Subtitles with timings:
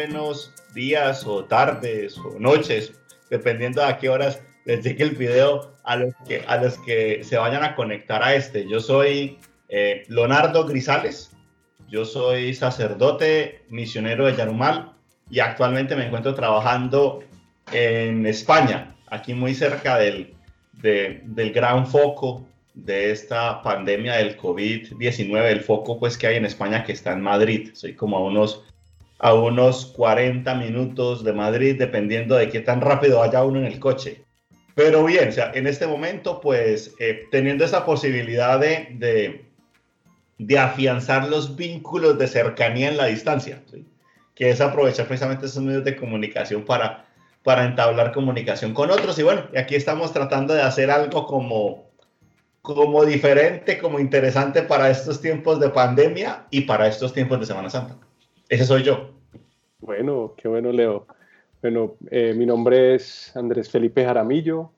[0.00, 2.94] buenos días o tardes o noches,
[3.28, 7.22] dependiendo de a qué horas les llegue el video a los que, a los que
[7.22, 8.66] se vayan a conectar a este.
[8.66, 9.38] Yo soy
[9.68, 11.36] eh, Leonardo Grisales,
[11.86, 14.94] yo soy sacerdote misionero de Yarumal
[15.28, 17.22] y actualmente me encuentro trabajando
[17.70, 20.32] en España, aquí muy cerca del,
[20.72, 26.84] del gran foco de esta pandemia del COVID-19, el foco pues que hay en España
[26.84, 27.72] que está en Madrid.
[27.74, 28.64] Soy como a unos,
[29.20, 33.78] a unos 40 minutos de Madrid, dependiendo de qué tan rápido vaya uno en el
[33.78, 34.24] coche.
[34.74, 39.44] Pero bien, o en este momento pues eh, teniendo esa posibilidad de, de,
[40.38, 43.62] de, afianzar los vínculos de cercanía en la distancia,
[44.34, 47.04] que es aprovechar precisamente esos medios de comunicación para,
[47.42, 49.18] para entablar comunicación con otros.
[49.18, 51.90] Y bueno, aquí estamos tratando de hacer algo como
[52.62, 57.70] como diferente, como interesante para estos tiempos de pandemia y para estos tiempos de Semana
[57.70, 57.96] Santa.
[58.50, 59.12] Ese soy yo.
[59.78, 61.06] Bueno, qué bueno, Leo.
[61.62, 64.72] Bueno, eh, mi nombre es Andrés Felipe Jaramillo,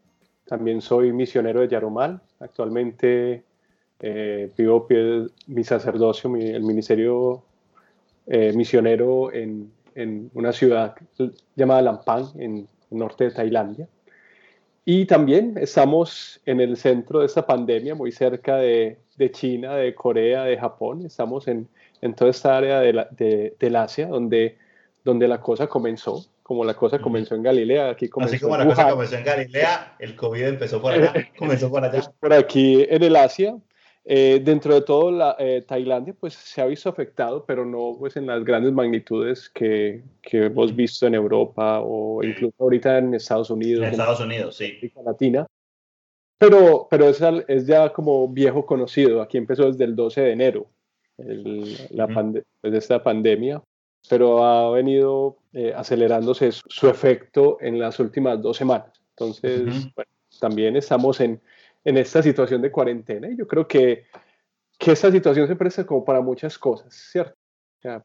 [0.44, 2.20] también soy misionero de Yarumal.
[2.40, 3.44] Actualmente
[3.98, 4.86] eh, vivo
[5.46, 7.44] mi sacerdocio, el ministerio
[8.26, 10.94] eh, misionero en, en, una ciudad
[11.56, 13.88] llamada Lampang, en el norte de Tailandia.
[14.84, 19.94] Y también estamos en el centro de esta pandemia, muy cerca de, de China, de
[19.94, 21.06] Corea, de Japón.
[21.06, 21.68] Estamos en,
[22.02, 24.58] en toda esta área de la, de, del Asia, donde,
[25.04, 27.90] donde la cosa comenzó, como la cosa comenzó en Galilea.
[27.90, 31.70] Aquí comenzó Así como la cosa comenzó en Galilea, el COVID empezó por allá, comenzó
[31.70, 32.02] por allá.
[32.20, 33.56] Por aquí en el Asia,
[34.04, 38.16] eh, dentro de todo, la, eh, Tailandia pues, se ha visto afectado, pero no pues,
[38.16, 43.50] en las grandes magnitudes que, que hemos visto en Europa o incluso ahorita en Estados
[43.50, 43.84] Unidos.
[43.84, 44.64] En Estados Unidos, sí.
[44.64, 45.46] América Latina.
[46.36, 49.22] Pero, pero es, es, ya como viejo conocido.
[49.22, 50.66] Aquí empezó desde el 12 de enero,
[51.26, 53.62] el, la pues, esta pandemia,
[54.08, 59.00] pero ha venido eh, acelerándose su, efecto en las últimas dos semanas.
[59.10, 61.40] Entonces, bueno, también estamos en
[61.84, 63.28] en esta situación de cuarentena.
[63.28, 64.06] Y yo creo que,
[64.78, 67.36] que esta situación se presta como para muchas cosas, ¿cierto?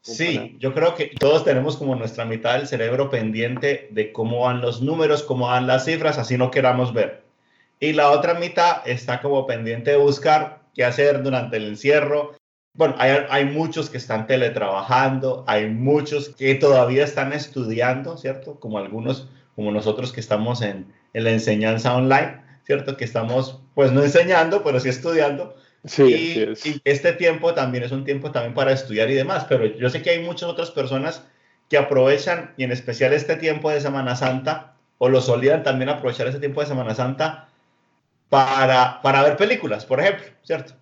[0.02, 4.60] sí, yo creo que todos tenemos como nuestra mitad del cerebro pendiente de cómo van
[4.60, 7.22] los números, cómo van las cifras, así no queramos ver.
[7.78, 12.32] Y la otra mitad está como pendiente de buscar qué hacer durante el encierro.
[12.78, 18.58] Bueno, hay, hay muchos que están teletrabajando, hay muchos que todavía están estudiando, ¿cierto?
[18.58, 22.98] Como algunos, como nosotros que estamos en, en la enseñanza online ¿cierto?
[22.98, 25.56] Que estamos, pues no enseñando, pero sí estudiando.
[25.86, 29.64] Sí, y, y, este tiempo también es un tiempo también para estudiar y demás, pero
[29.64, 31.24] yo sé que hay muchas otras personas
[31.70, 36.26] que aprovechan, y en especial este tiempo de Semana Santa, o lo solían también aprovechar
[36.26, 37.48] ese tiempo de Semana Santa
[38.28, 40.74] para, para ver películas, por ejemplo, ¿cierto?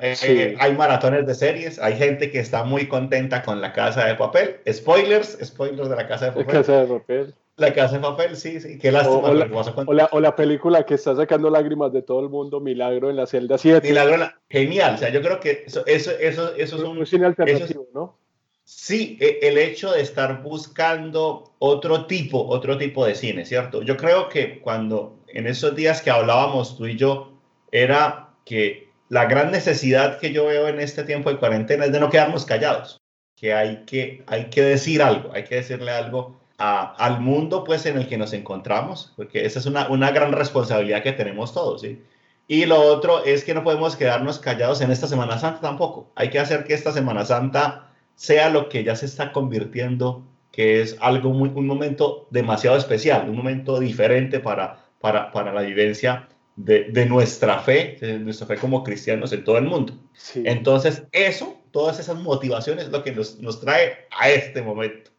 [0.00, 4.14] Eh, hay maratones de series, hay gente que está muy contenta con la casa de
[4.14, 4.56] papel.
[4.70, 6.46] Spoilers, spoilers de la casa de papel.
[6.46, 7.34] La casa de papel.
[7.56, 8.78] La casa de papel, sí, sí.
[8.78, 9.16] Qué lástima.
[9.18, 13.16] O, la, o, la, película que está sacando lágrimas de todo el mundo, Milagro en
[13.16, 13.86] la celda 7.
[13.86, 14.94] Milagro, la, genial.
[14.94, 17.06] O sea, yo creo que eso, eso, eso, eso es un...
[17.06, 18.16] cine alternativo, ¿no?
[18.64, 23.82] Sí, e, el hecho de estar buscando otro tipo, otro tipo de cine, ¿cierto?
[23.82, 27.32] Yo creo que cuando en esos días que hablábamos tú y yo,
[27.70, 32.00] era que la gran necesidad que yo veo en este tiempo de cuarentena es de
[32.00, 33.02] no quedarnos callados,
[33.36, 37.98] que hay que, hay que decir algo, hay que decirle algo al mundo pues en
[37.98, 42.02] el que nos encontramos, porque esa es una, una gran responsabilidad que tenemos todos, ¿sí?
[42.48, 46.10] Y lo otro es que no podemos quedarnos callados en esta Semana Santa tampoco.
[46.14, 50.80] Hay que hacer que esta Semana Santa sea lo que ya se está convirtiendo, que
[50.80, 56.28] es algo muy, un momento demasiado especial, un momento diferente para, para, para la vivencia
[56.56, 59.94] de, de, nuestra fe, de nuestra fe como cristianos en todo el mundo.
[60.34, 65.10] Entonces, eso, todas esas motivaciones es lo que nos, nos trae a este momento.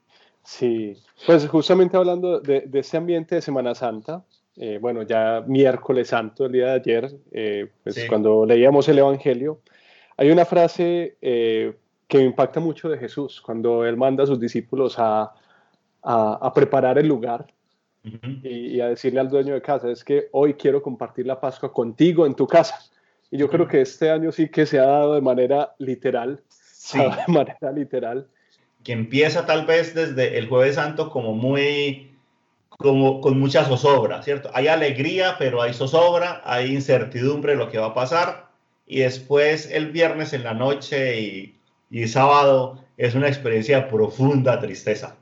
[0.44, 4.24] Sí, pues justamente hablando de, de este ambiente de Semana Santa,
[4.56, 9.62] eh, bueno, ya miércoles santo, el día de ayer, eh, pues cuando leíamos el Evangelio,
[10.16, 11.74] hay una frase eh,
[12.08, 15.34] que me impacta mucho de Jesús, cuando él manda a sus discípulos a,
[16.04, 17.48] a, a preparar el lugar
[18.04, 21.72] y, y, a decirle al dueño de casa, es que hoy quiero compartir la Pascua
[21.72, 22.80] contigo en tu casa.
[23.32, 27.00] Y yo creo que este año sí que se ha dado de manera literal, sí.
[27.00, 28.28] de manera literal
[28.84, 32.12] que empieza tal vez desde el jueves santo como muy,
[32.70, 34.52] como con mucha zozobra, ¿cierto?
[34.54, 38.50] Hay alegría, pero hay zozobra, hay incertidumbre de lo que va a pasar,
[38.86, 41.60] y después el viernes en la noche y,
[41.90, 45.16] y sábado es una experiencia de profunda tristeza.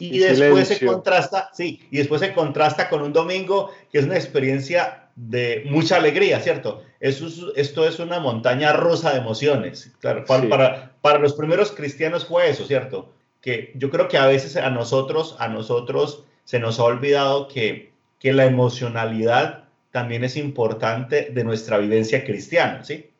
[0.00, 4.04] Y, y después se contrasta, sí, y después se contrasta con un domingo que es
[4.04, 6.82] una experiencia de mucha alegría, ¿cierto?
[6.98, 9.92] Eso esto es una montaña rusa de emociones.
[10.00, 13.12] Claro, para, para, para, los primeros cristianos fue eso, ¿cierto?
[13.40, 17.92] que yo creo que a veces a nosotros, a nosotros se nos ha olvidado que,
[18.18, 23.10] que la emocionalidad también es importante de nuestra vivencia cristiana, ¿sí?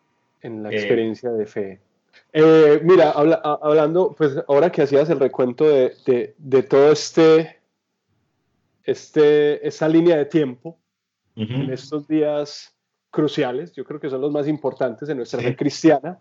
[0.43, 1.81] En la experiencia de fe.
[2.33, 7.61] Eh, mira, hablando, pues ahora que hacías el recuento de, de, de todo este,
[8.85, 10.79] este, esa línea de tiempo,
[11.37, 12.77] en estos días
[13.11, 16.19] cruciales, yo creo que son los más importantes en nuestra fe cristiana,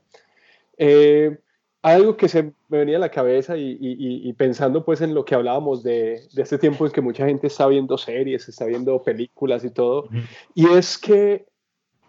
[0.77, 1.37] eh,
[1.81, 5.83] algo que se me venía a la cabeza y, pensando pues en lo que hablábamos
[5.83, 9.71] de, de, este tiempo en que mucha gente está viendo series, está viendo películas y
[9.71, 10.07] todo,
[10.55, 11.45] y es que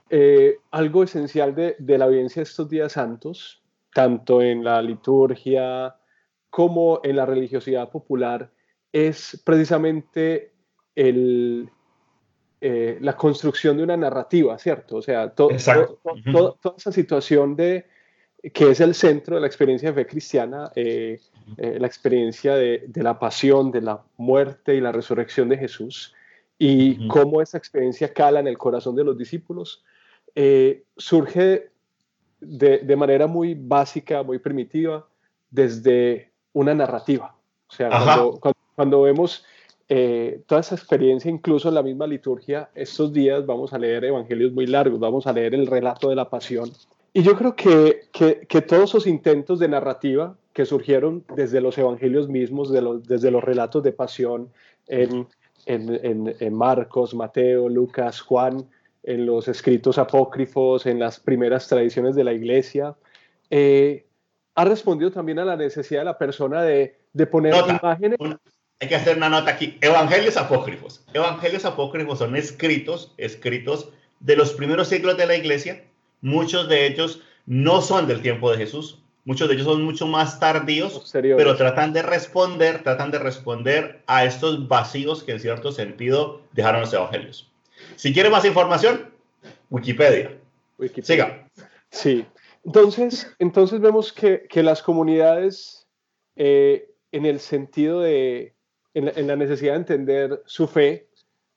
[0.09, 3.60] eh, algo esencial de, de, la vivencia de estos días santos,
[3.93, 5.97] tanto en la liturgia
[6.49, 8.51] como en la religiosidad popular,
[8.93, 10.53] es precisamente
[10.95, 11.71] el,
[12.61, 14.97] eh, la construcción de una narrativa, ¿cierto?
[14.97, 17.87] O sea, toda esa situación de
[18.53, 21.21] que es el centro de la experiencia de fe cristiana, eh,
[21.57, 26.15] eh, la experiencia de, la pasión, de la muerte y la resurrección de Jesús,
[26.59, 29.83] y cómo esa experiencia cala en el corazón de los discípulos,
[30.99, 31.70] surge
[32.41, 35.07] de, manera muy básica, muy primitiva,
[35.51, 37.35] desde una narrativa.
[37.69, 37.91] O sea,
[38.75, 39.45] cuando, vemos
[39.89, 44.53] eh, toda esa experiencia, incluso en la misma liturgia, estos días vamos a leer evangelios
[44.53, 46.71] muy largos, vamos a leer el relato de la pasión.
[47.13, 52.29] Y yo creo que, que, todos esos intentos de narrativa que surgieron desde los evangelios
[52.29, 54.49] mismos, de los, desde los relatos de pasión
[54.87, 55.27] en,
[55.67, 58.65] en, en Marcos, Mateo, Lucas, Juan,
[59.03, 62.97] en los escritos apócrifos, en las primeras tradiciones de la iglesia,
[63.49, 64.07] eh,
[64.55, 68.19] ha respondido también a la necesidad de la persona de, de poner imágenes.
[68.81, 69.79] hay que hacer una nota aquí.
[69.81, 71.05] Evangelios apócrifos.
[71.15, 75.85] Evangelios apócrifos son escritos, escritos de los primeros siglos de la iglesia.
[76.21, 79.03] Muchos de ellos no son del tiempo de Jesús.
[79.25, 84.25] Muchos de ellos son mucho más tardíos, pero tratan de responder, tratan de responder a
[84.25, 87.50] estos vacíos que en cierto sentido dejaron los evangelios.
[87.97, 89.11] Si quiere más información,
[89.71, 90.39] Wikipedia.
[91.03, 91.47] Siga.
[91.91, 92.27] Sí.
[92.65, 95.87] Entonces, entonces vemos que, que las comunidades,
[96.37, 98.55] eh, en el sentido de,
[98.95, 101.09] en la, necesidad de entender su fe,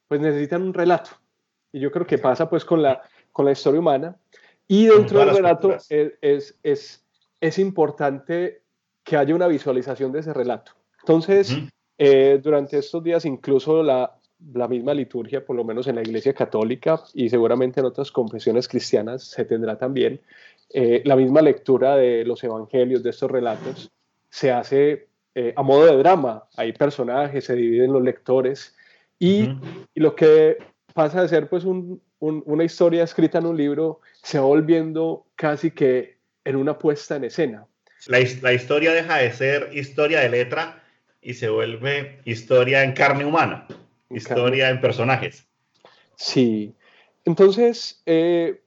[0.07, 1.12] pues necesitan un relato.
[1.71, 3.01] Y yo creo que pasa pues con la,
[3.31, 4.15] con la historia humana.
[4.68, 7.06] Y dentro del relato es, es,
[7.41, 8.62] es, importante
[9.03, 10.71] que haya una visualización de ese relato.
[11.01, 11.53] Entonces,
[11.97, 14.18] eh, durante estos días, incluso la,
[14.53, 18.67] la misma liturgia, por lo menos en la Iglesia Católica y seguramente en otras confesiones
[18.67, 20.21] cristianas se tendrá también,
[20.69, 23.91] eh, la misma lectura de los evangelios, de estos relatos,
[24.29, 26.45] se hace eh, a modo de drama.
[26.57, 28.75] Hay personajes, se dividen los lectores
[29.19, 29.49] y,
[29.95, 30.57] lo que
[30.93, 31.63] pasa de ser pues
[32.19, 37.25] una historia escrita en un libro se va volviendo casi que en una puesta en
[37.25, 37.65] escena.
[38.07, 40.83] La, la historia deja de ser historia de letra
[41.21, 43.65] y se vuelve historia en carne humana
[44.15, 45.48] historia en personajes.
[46.15, 46.74] Sí.
[47.25, 48.62] Entonces, eh,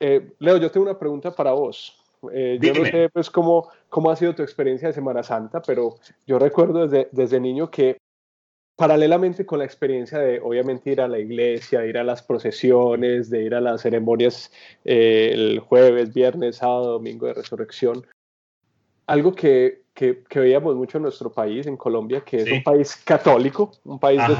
[0.00, 1.98] eh, Leo, yo tengo una pregunta para vos.
[2.32, 5.96] Eh, yo no sé pues, cómo, cómo ha sido tu experiencia de Semana Santa, pero
[6.26, 7.98] yo recuerdo desde, desde niño que
[8.76, 13.42] paralelamente con la experiencia de obviamente ir a la iglesia, ir a las procesiones, de
[13.42, 14.50] ir a las ceremonias
[14.84, 18.06] el jueves, viernes, sábado, domingo de resurrección,
[19.12, 23.72] algo que que, veíamos mucho en nuestro país, en Colombia, que es un país católico,
[23.84, 24.34] un país de,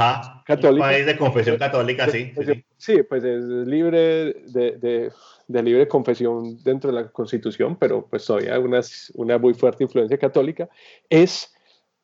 [0.45, 0.85] católico.
[0.85, 2.33] Un país de confesión católica, sí.
[2.79, 5.13] Sí, pues es libre de,
[5.47, 8.81] de, libre confesión dentro de la Constitución, pero pues todavía una,
[9.15, 10.69] una muy fuerte influencia católica,
[11.11, 11.55] es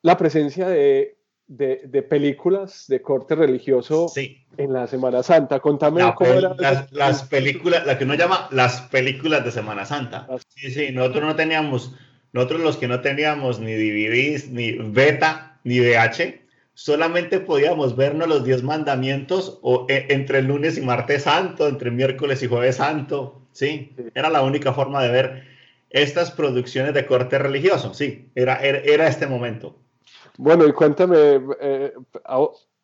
[0.02, 5.58] la presencia de, de, películas de corte religioso en la Semana Santa.
[5.60, 10.28] Contame cómo eran las, las, películas, la que uno llama las películas de Semana Santa.
[10.48, 11.94] Sí, sí, nosotros no teníamos
[12.32, 16.40] nosotros los que no teníamos ni DVDs, ni beta, ni VH,
[16.74, 21.90] solamente podíamos vernos los 10 mandamientos o, e, entre el lunes y martes santo, entre
[21.90, 23.94] miércoles y jueves santo, ¿sí?
[24.14, 25.44] Era la única forma de ver
[25.90, 29.76] estas producciones de corte religioso, sí, era, era, este momento.
[30.36, 31.16] Bueno, y cuéntame,
[31.60, 31.92] eh,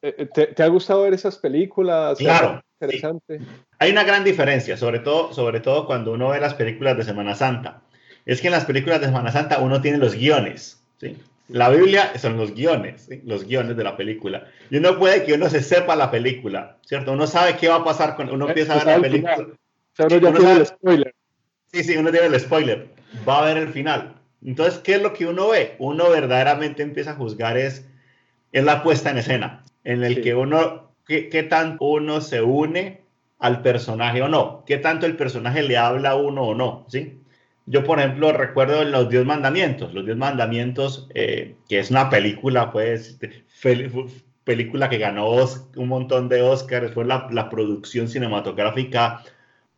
[0.03, 2.19] eh, ¿te, ha gustado ver esas películas?
[2.19, 2.61] Claro.
[2.81, 3.41] Interesante.
[3.79, 7.35] Hay una gran diferencia, sobre todo, sobre todo cuando uno ve las películas de Semana
[7.35, 7.83] Santa
[8.27, 11.17] es que en las películas de Semana Santa uno tiene los guiones, ¿sí?
[11.49, 14.47] La Biblia son los guiones, los guiones de la película.
[14.71, 17.13] Y uno puede que uno se sepa la película, ¿cierto?
[17.13, 19.37] Uno sabe qué va a pasar cuando uno empieza a ver la película.
[19.37, 21.15] O sea, uno ya tiene el spoiler.
[21.71, 22.89] Sí, sí, uno tiene el spoiler.
[23.29, 24.15] Va a ver el final.
[24.43, 25.77] Entonces, ¿qué es lo que uno ve?
[25.79, 27.87] Uno verdaderamente empieza a juzgar es,
[28.53, 33.03] es la puesta en escena, en el que uno, qué, qué tanto uno se une
[33.39, 37.19] al personaje o no, qué tanto el personaje le habla a uno o no, ¿sí?
[37.67, 39.95] Yo, por ejemplo, recuerdo Los Diez Mandamientos.
[39.95, 43.19] Los Diez Mandamientos, eh, que es una película, pues,
[44.45, 45.31] película que ganó
[45.77, 49.23] un montón de Oscars, fue la, la producción cinematográfica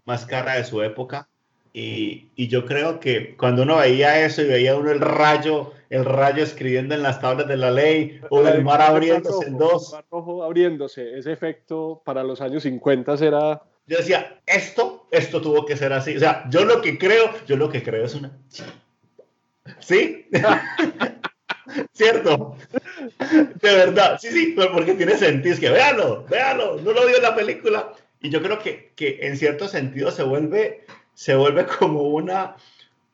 [0.05, 1.29] más cara de su época.
[1.73, 6.07] Y, y, yo creo que cuando uno veía eso y veía uno el rayo, el
[6.07, 9.93] rayo escribiendo en las tablas de la ley o el mar abriéndose en dos.
[9.93, 13.63] El mar rojo abriéndose, ese efecto para los años 50 era...
[13.87, 16.17] Yo decía, esto, esto tuvo que ser así.
[16.17, 18.37] O sea, yo lo que creo, yo lo que creo es una...
[19.81, 20.29] ¿Sí?
[21.93, 22.57] ¿Cierto?
[23.19, 25.55] De verdad, sí, sí, porque tiene sentido.
[25.55, 27.93] Es que véalo, véalo, no lo vio en la película.
[28.21, 30.85] Y yo creo que, que en cierto sentido se vuelve
[31.17, 32.57] se vuelve como una,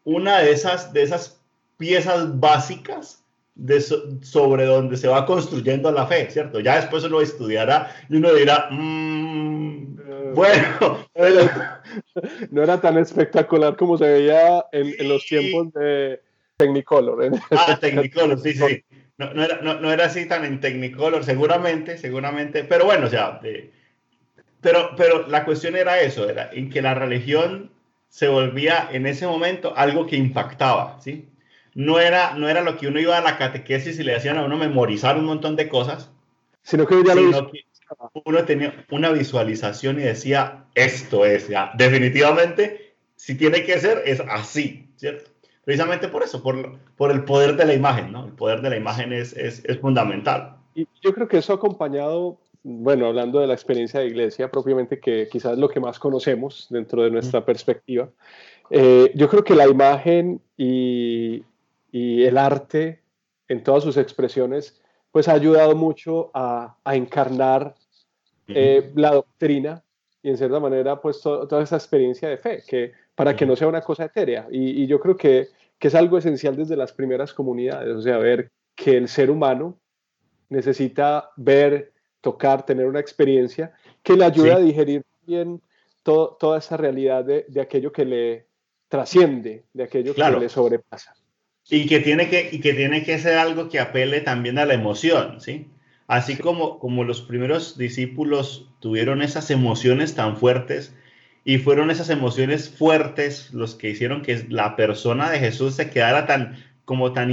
[0.04, 1.40] una de, esas, de esas
[1.78, 3.21] piezas básicas
[3.54, 6.60] de sobre donde se va construyendo la fe, ¿cierto?
[6.60, 11.06] Ya después uno estudiará y uno dirá, mm, eh, bueno,
[12.50, 16.20] no era tan espectacular como se veía en, los tiempos de
[16.56, 17.24] Technicolor.
[17.24, 17.30] ¿eh?
[17.50, 18.84] Ah, Technicolor, sí, sí.
[19.18, 23.40] No, no, era, no, era, así tan en Technicolor, seguramente, seguramente, pero bueno, o sea,
[24.60, 27.70] pero, pero la cuestión era eso, era en que la religión
[28.08, 31.28] se volvía en ese momento algo que impactaba, ¿sí?
[31.74, 34.44] No era, no era lo que uno iba a la catequesis y le hacían a
[34.44, 36.10] uno memorizar un montón de cosas,
[36.62, 37.50] sino que ya lo
[38.24, 44.20] uno tenía una visualización y decía, esto es, ya, definitivamente, si tiene que ser, es
[44.20, 45.30] así, ¿cierto?
[45.64, 48.24] Precisamente por eso, por, por el poder de la imagen, ¿no?
[48.24, 50.56] El poder de la imagen es, es, es fundamental.
[50.74, 55.00] Y yo creo que eso ha acompañado bueno, hablando de la experiencia de iglesia propiamente,
[55.00, 58.08] que quizás es lo que más conocemos dentro de nuestra perspectiva,
[58.70, 61.42] eh, yo creo que la imagen y,
[61.92, 63.02] el arte
[63.48, 64.80] en todas sus expresiones,
[65.10, 67.74] pues ha ayudado mucho a, encarnar
[68.48, 69.84] eh, la doctrina
[70.22, 73.68] y en cierta manera, pues toda esa experiencia de fe, que para que no sea
[73.68, 74.46] una cosa etérea.
[74.50, 78.50] Y, yo creo que, que es algo esencial desde las primeras comunidades, o sea, ver
[78.74, 79.78] que el ser humano
[80.48, 83.72] necesita ver tocar, tener una experiencia
[84.02, 85.60] que le ayude a digerir bien
[86.02, 88.46] toda esa realidad de, aquello que le
[88.88, 91.14] trasciende, de aquello que le sobrepasa.
[91.72, 94.74] Y que, tiene que, y que tiene que ser algo que apele también a la
[94.74, 95.68] emoción, ¿sí?
[96.06, 100.94] Así Como, como los primeros discípulos tuvieron esas emociones tan fuertes
[101.44, 106.26] y fueron esas emociones fuertes los que hicieron que la persona de Jesús se quedara
[106.26, 107.30] tan como tan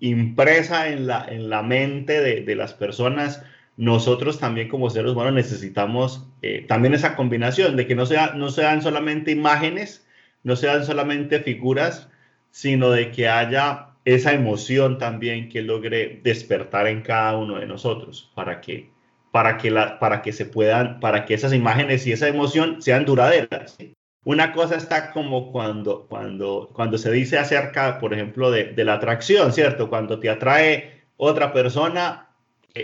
[0.00, 3.42] impresa en la, en la mente de, de las personas
[3.76, 8.50] nosotros también como seres humanos necesitamos eh, también esa combinación de que no, sea, no
[8.50, 10.06] sean solamente imágenes,
[10.44, 12.08] no sean solamente figuras,
[12.52, 18.30] sino de que haya esa emoción también que logre despertar en cada uno de nosotros
[18.36, 18.90] para que
[19.32, 23.04] para que la, para que se puedan para que esas imágenes y esa emoción sean
[23.04, 23.76] duraderas
[24.24, 28.94] una cosa está como cuando cuando cuando se dice acerca por ejemplo de, de la
[28.94, 32.28] atracción cierto cuando te atrae otra persona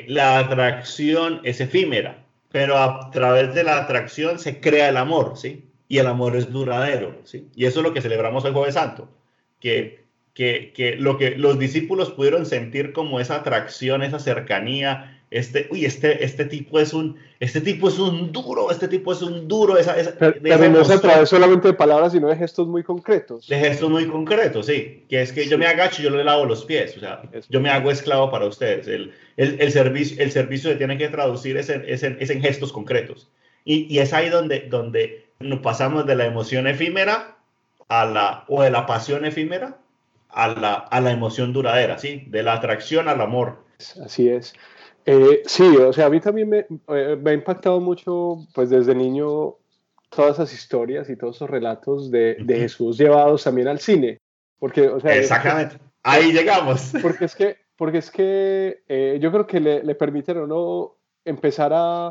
[0.06, 5.70] la atracción es efímera, pero a través de la atracción se crea el amor, ¿sí?
[5.88, 7.48] Y el amor es duradero, ¿sí?
[7.54, 9.08] Y eso es lo que celebramos el Jueves Santo,
[9.61, 15.69] que, que, que lo que los discípulos pudieron sentir como esa atracción, esa cercanía, este,
[15.71, 19.47] uy, este, este tipo es un, este tipo es un duro, este tipo es un
[19.47, 19.77] duro.
[19.77, 23.47] Esa, pero, no se trata solamente de palabras, sino de gestos muy concretos.
[23.47, 25.05] De gestos muy concretos, sí.
[25.09, 27.61] Que es que yo me agacho y yo le lavo los pies, o sea, yo
[27.61, 28.88] me hago esclavo para ustedes.
[28.88, 32.73] El, el, el servicio, el servicio se tiene que traducir es en, es en, gestos
[32.73, 33.29] concretos.
[33.65, 37.38] Y, y, es ahí donde, donde nos pasamos de la emoción efímera
[37.88, 39.78] a la, o de la pasión efímera
[40.28, 42.25] a la, a la emoción duradera, ¿sí?
[42.28, 43.64] De la atracción al amor.
[44.04, 44.54] Así es.
[45.07, 48.95] Eh, sí, o sea, a mí también me, eh, me, ha impactado mucho, pues desde
[48.95, 49.54] niño,
[50.11, 54.18] todas esas historias y todos esos relatos de, de Jesús llevados también al cine.
[54.59, 56.92] Porque, o sea, Exactamente, ahí llegamos.
[57.02, 60.97] Porque es que, porque es que eh, yo creo que le, le permiten a uno
[61.25, 62.09] empezar a,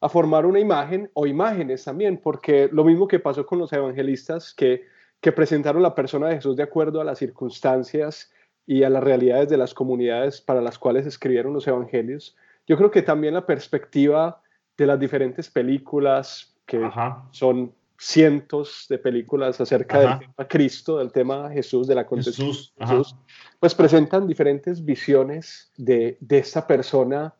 [0.00, 4.52] a formar una imagen o imágenes también, porque lo mismo que pasó con los evangelistas
[4.52, 4.84] que,
[5.20, 8.30] que presentaron la persona de Jesús de acuerdo a las circunstancias
[8.66, 12.36] y a las realidades de las comunidades para las cuales escribieron los evangelios.
[12.66, 14.42] Yo creo que también la perspectiva
[14.76, 16.90] de las diferentes películas, que
[17.30, 22.74] son cientos de películas acerca del tema Cristo, del tema Jesús, de la concepción Jesús,
[22.78, 23.16] Jesús
[23.58, 27.34] pues presentan diferentes visiones de, de esta persona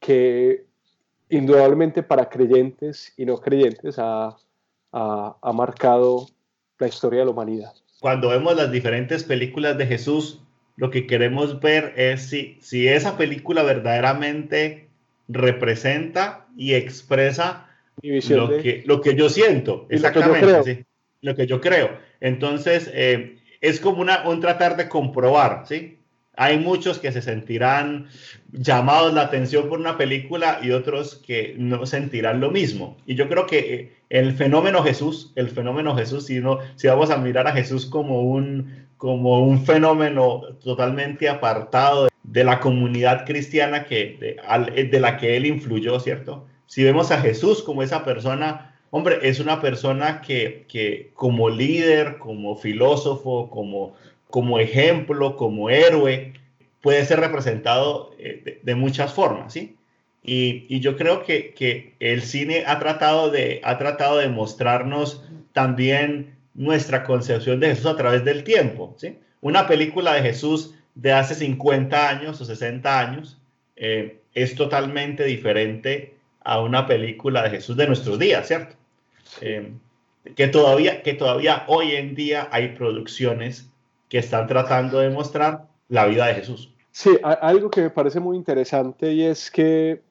[0.00, 0.66] que
[1.28, 4.36] indudablemente para creyentes y no creyentes ha,
[4.92, 6.26] ha, ha marcado
[6.80, 7.72] la historia de la humanidad.
[8.00, 10.40] Cuando vemos las diferentes películas de Jesús,
[10.76, 14.88] lo que queremos ver es si, si esa película verdaderamente
[15.28, 17.68] representa y expresa
[18.02, 20.86] lo, que, lo que yo siento, exactamente,
[21.20, 21.90] lo que yo creo.
[22.20, 25.99] Entonces, eh, es como una, un tratar de comprobar, ¿sí?
[26.36, 28.08] Hay muchos que se sentirán
[28.52, 32.96] llamados la atención por una película y otros que no sentirán lo mismo.
[33.06, 37.10] Y yo creo que eh, el fenómeno Jesús, el fenómeno Jesús, si, no, si vamos
[37.10, 43.84] a mirar a Jesús como un, como un fenómeno totalmente apartado de la comunidad cristiana
[43.84, 46.46] que, de, de la que él influyó, ¿cierto?
[46.66, 52.18] Si vemos a Jesús como esa persona, hombre, es una persona que, que como líder,
[52.18, 53.94] como filósofo, como
[54.30, 56.32] como ejemplo, como héroe,
[56.80, 59.76] puede ser representado eh, de, muchas formas, ¿sí?
[60.22, 67.04] Y, yo creo que, el cine ha tratado, de, ha tratado de mostrarnos también nuestra
[67.04, 69.18] concepción de Jesús a través del tiempo, ¿sí?
[69.40, 73.38] Una película de Jesús de hace 50 años o 60 años
[73.76, 78.76] eh, es totalmente diferente a una película de Jesús de nuestros días, ¿cierto?
[79.40, 79.72] Eh,
[80.36, 83.69] que, todavía, que todavía hoy en día hay producciones
[84.10, 86.74] que están tratando de mostrar la vida de Jesús.
[86.90, 90.02] Sí, algo que me parece muy interesante y es que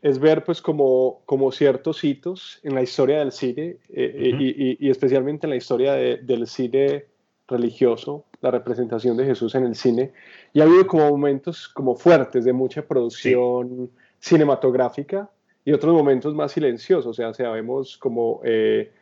[0.00, 4.90] es ver pues como, como ciertos hitos en la historia del cine eh, eh, y,
[4.90, 7.06] especialmente en la historia del cine
[7.48, 10.12] religioso, la representación de Jesús en el cine.
[10.52, 15.28] Y ha habido como momentos como fuertes de mucha producción cinematográfica
[15.64, 17.06] y otros momentos más silenciosos.
[17.06, 18.92] O sea, sabemos como eh,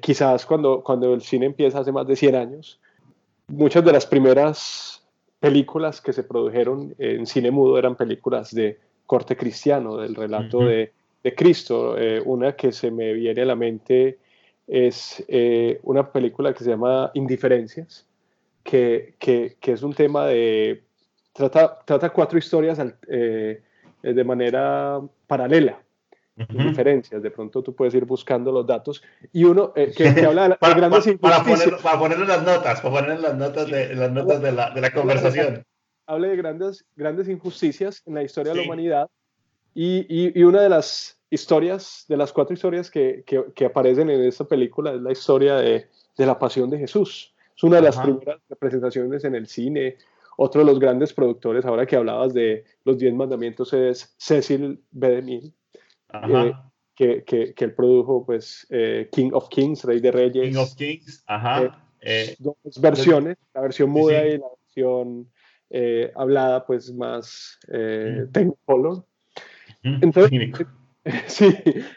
[0.00, 2.80] quizás cuando, cuando el cine empieza hace más de 100 años,
[3.48, 5.02] muchas de las primeras
[5.40, 10.92] películas que se produjeron en cine mudo eran películas de corte cristiano, del relato de,
[11.36, 11.96] Cristo.
[11.98, 14.18] Eh, una que se me viene a la mente
[14.66, 18.06] es eh, una película que se llama Indiferencias,
[18.62, 19.14] que,
[19.60, 20.82] es un tema de...
[21.32, 23.62] Trata, trata cuatro historias eh,
[24.02, 25.83] de manera paralela
[26.36, 27.22] diferencias.
[27.22, 30.74] De pronto tú puedes ir buscando los datos y uno eh, que, habla de, para,
[30.74, 31.82] grandes injusticias.
[31.82, 34.92] Para, poner, las notas, para poner las notas de, las notas de la, de la
[34.92, 35.64] conversación.
[36.06, 39.08] Hable de grandes, grandes injusticias en la historia de la humanidad
[39.74, 40.06] y,
[40.38, 44.44] y, una de las historias, de las cuatro historias que, que, que, aparecen en esta
[44.44, 47.34] película es la historia de, de la pasión de Jesús.
[47.56, 49.96] Es una de las primeras representaciones en el cine.
[50.36, 55.08] Otro de los grandes productores, ahora que hablabas de los Diez Mandamientos, es Cecil B.
[55.08, 55.52] DeMille
[56.22, 56.52] eh,
[56.94, 60.48] que, que, que, él produjo, pues, eh, King of Kings, Rey de Reyes.
[60.48, 61.80] King of Kings, ajá.
[62.00, 65.30] Eh, dos versiones, la versión muda y la versión
[66.14, 69.04] hablada, pues, más eh, Technicolor.
[69.82, 70.30] Entonces,
[71.26, 71.54] sí,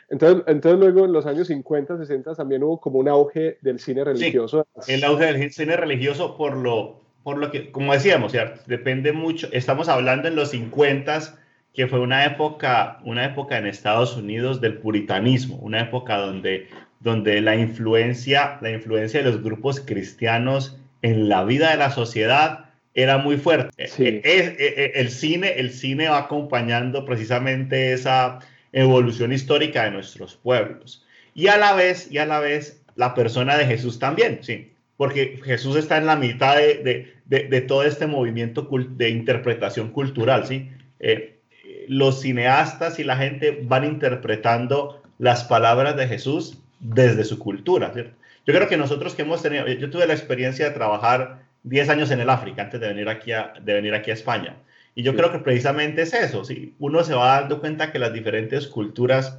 [0.09, 4.03] entonces, entonces luego en los años 50, 60 también hubo como un auge del cine
[4.03, 4.67] religioso.
[4.87, 8.33] el auge del cine religioso por lo, por lo que, como decíamos,
[8.65, 11.39] depende mucho, estamos hablando en los 50
[11.77, 16.67] que fue una época, una época en Estados Unidos del puritanismo, una época donde,
[17.01, 22.71] donde la, influencia, la influencia de los grupos cristianos en la vida de la sociedad
[22.95, 23.69] era muy fuerte.
[23.77, 28.39] Eh, eh, eh, el, cine, el cine va acompañando precisamente esa
[28.71, 31.05] evolución histórica de nuestros pueblos.
[31.35, 35.39] Y a la vez, y a la vez, la persona de Jesús también, sí, porque
[35.43, 40.71] Jesús está en la mitad de, de, de, todo este movimiento de interpretación cultural, sí
[41.87, 47.91] los cineastas y la gente van interpretando las palabras de Jesús desde su cultura.
[47.95, 52.11] Yo creo que nosotros que hemos tenido, yo tuve la experiencia de trabajar 10 años
[52.11, 54.57] en el África antes de venir aquí a, de venir aquí a España.
[54.95, 56.73] Y yo creo que precisamente es eso, ¿sí?
[56.79, 59.37] uno se va dando cuenta que las diferentes culturas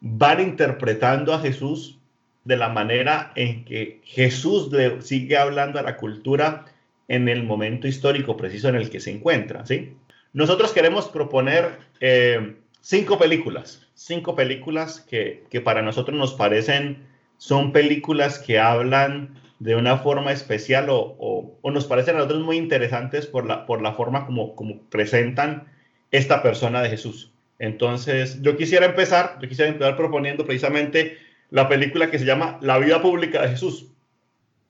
[0.00, 1.98] van interpretando a Jesús
[2.44, 6.66] de la manera en que Jesús sigue hablando a la cultura
[7.08, 9.96] en el momento histórico preciso en el que se encuentra, ¿sí?
[10.32, 18.38] Nosotros queremos proponer eh, cinco películas, cinco películas que, para nosotros nos parecen, son películas
[18.38, 23.66] que hablan de una forma especial o, nos parecen a nosotros muy interesantes por la,
[23.66, 25.68] por la forma como, como presentan
[26.10, 27.32] esta persona de Jesús.
[27.58, 31.18] Entonces, yo quisiera empezar, yo quisiera empezar proponiendo precisamente
[31.50, 33.86] la película que se llama La vida pública de Jesús.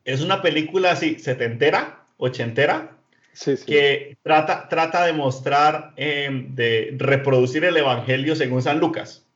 [0.04, 2.98] Es una película así, setentera, ochentera,
[3.66, 9.26] que trata, trata de mostrar, em, de reproducir el Evangelio según San Lucas.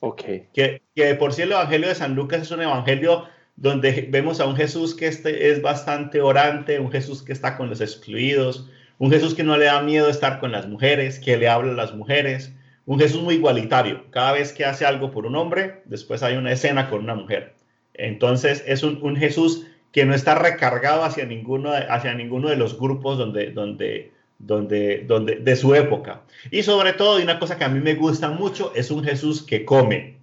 [0.00, 0.22] Ok.
[0.52, 3.26] Que, que por sí el Evangelio de San Lucas es un Evangelio
[3.56, 7.68] donde vemos a un Jesús que este es bastante orante, un Jesús que está con
[7.68, 11.48] los excluidos, un Jesús que no le da miedo estar con las mujeres, que le
[11.48, 12.52] habla a las mujeres,
[12.86, 14.04] un Jesús muy igualitario.
[14.10, 17.54] Cada vez que hace algo por un hombre, después hay una escena con una mujer.
[17.94, 22.56] Entonces es un, un Jesús que no está recargado hacia ninguno de, hacia ninguno de
[22.56, 26.22] los grupos donde, donde, donde, donde, de su época.
[26.50, 29.42] Y sobre todo, y una cosa que a mí me gusta mucho, es un Jesús
[29.42, 30.16] que come.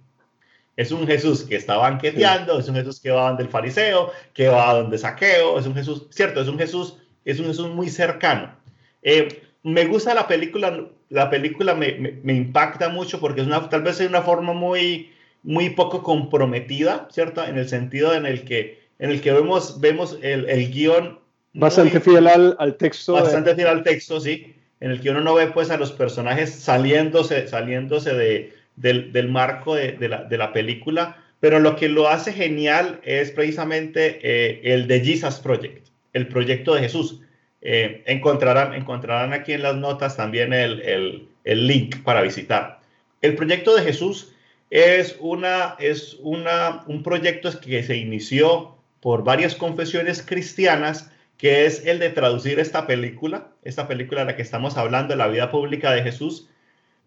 [0.76, 4.48] Es un Jesús que está banqueteando, es un Jesús que va donde el fariseo, que
[4.48, 8.54] va donde saqueo, es un Jesús, cierto, es un Jesús, es un Jesús muy cercano.
[9.02, 13.82] Eh, me gusta la película, la película me, me, impacta mucho porque es una, tal
[13.82, 15.10] vez es una forma muy,
[15.42, 17.44] muy poco comprometida, ¿cierto?
[17.44, 21.18] En el sentido en el que, en el que vemos, vemos el, el guion.
[21.54, 23.14] Bastante fiel al, al texto.
[23.14, 24.54] Bastante fiel al texto, sí.
[24.78, 29.74] En el que uno no ve pues a los personajes saliéndose, saliéndose de, del, marco
[29.74, 34.86] de, la, de, la, película, pero lo que lo hace genial es precisamente eh, el
[34.86, 37.20] de Jesus Project, el proyecto de Jesús.
[37.62, 42.80] Eh, encontrarán, encontrarán aquí en las notas también el, el, el, link para visitar.
[43.20, 44.32] El proyecto de Jesús
[44.70, 51.86] es, una, es una, un proyecto que se inició por varias confesiones cristianas, que es
[51.86, 55.92] el de traducir esta película, esta película de la que estamos hablando, la vida pública
[55.92, 56.48] de Jesús,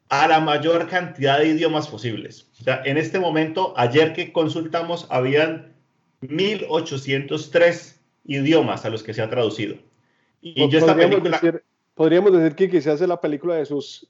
[0.10, 2.48] a la mayor cantidad de idiomas posibles.
[2.60, 5.74] O sea, en este momento, ayer que consultamos, habían
[6.22, 9.76] 1803 idiomas a los que se ha traducido.
[10.42, 11.40] Y yo esta película...
[11.40, 14.08] Decir, podríamos decir que quizás es la película de sus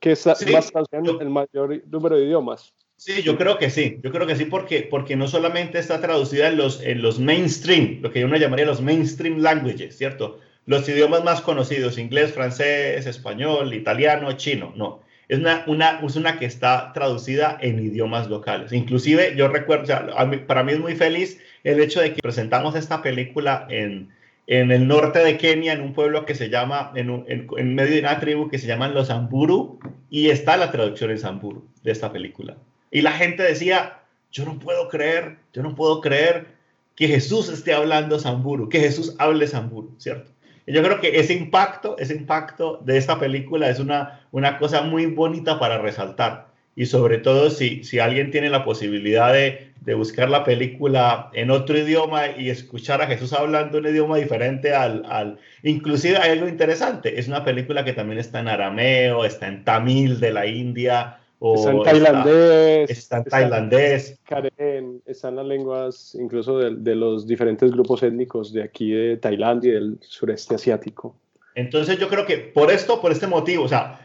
[0.00, 2.74] que es más el mayor número de idiomas.
[2.98, 6.48] Sí, yo creo que sí, yo creo que sí porque, porque no solamente está traducida
[6.48, 10.40] en los, en los mainstream, lo que uno llamaría los mainstream languages, ¿cierto?
[10.66, 16.38] Los idiomas más conocidos, inglés, francés, español, italiano, chino, no es una, una, es una
[16.38, 18.72] que está traducida en idiomas locales.
[18.72, 20.06] Inclusive yo recuerdo, o sea,
[20.46, 24.10] para mí es muy feliz el hecho de que presentamos esta película en,
[24.46, 28.00] en el norte de Kenia, en un pueblo que se llama, en, en, medio de
[28.00, 32.10] una tribu que se llaman los Amburu, y está la traducción en Samburu de esta
[32.10, 32.56] película.
[32.90, 34.00] Y la gente decía,
[34.32, 36.46] yo no puedo creer, yo no puedo creer
[36.94, 40.30] que Jesús esté hablando Samburu, que Jesús hable Samburu, ¿cierto?
[40.66, 45.06] yo creo que ese impacto, ese impacto de esta película es una, una cosa muy
[45.06, 46.48] bonita para resaltar.
[46.76, 51.50] Y sobre todo si, si alguien tiene la posibilidad de, de buscar la película en
[51.50, 55.38] otro idioma y escuchar a Jesús hablando un idioma diferente al, al...
[55.62, 60.20] Inclusive hay algo interesante, es una película que también está en arameo, está en tamil
[60.20, 62.90] de la India, está en tailandés.
[62.90, 64.20] Está, en tailandés.
[64.24, 69.70] Karen, están las lenguas incluso de, de, los diferentes grupos étnicos de aquí de Tailandia
[69.70, 71.16] y del sureste asiático.
[71.54, 74.00] Entonces yo creo que por esto, por este motivo, o sea,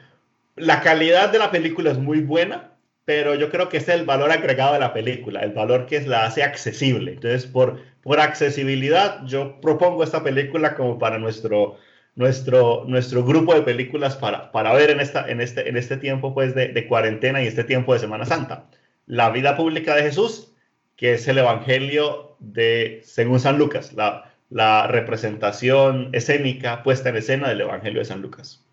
[0.55, 2.71] la calidad de la película es muy buena,
[3.05, 6.25] pero yo creo que es el valor agregado de la película, el valor que la
[6.25, 7.13] hace accesible.
[7.13, 11.77] Entonces, por, por accesibilidad, yo propongo esta película como para nuestro
[12.15, 16.33] nuestro, nuestro grupo de películas para, para ver en, esta, en, este, en este tiempo
[16.33, 18.65] pues, de, de, cuarentena y este tiempo de Semana Santa.
[19.05, 20.53] La vida pública de Jesús,
[20.95, 27.49] que es el Evangelio de, según San Lucas, la, la representación escénica puesta en escena
[27.49, 28.63] del Evangelio de San Lucas.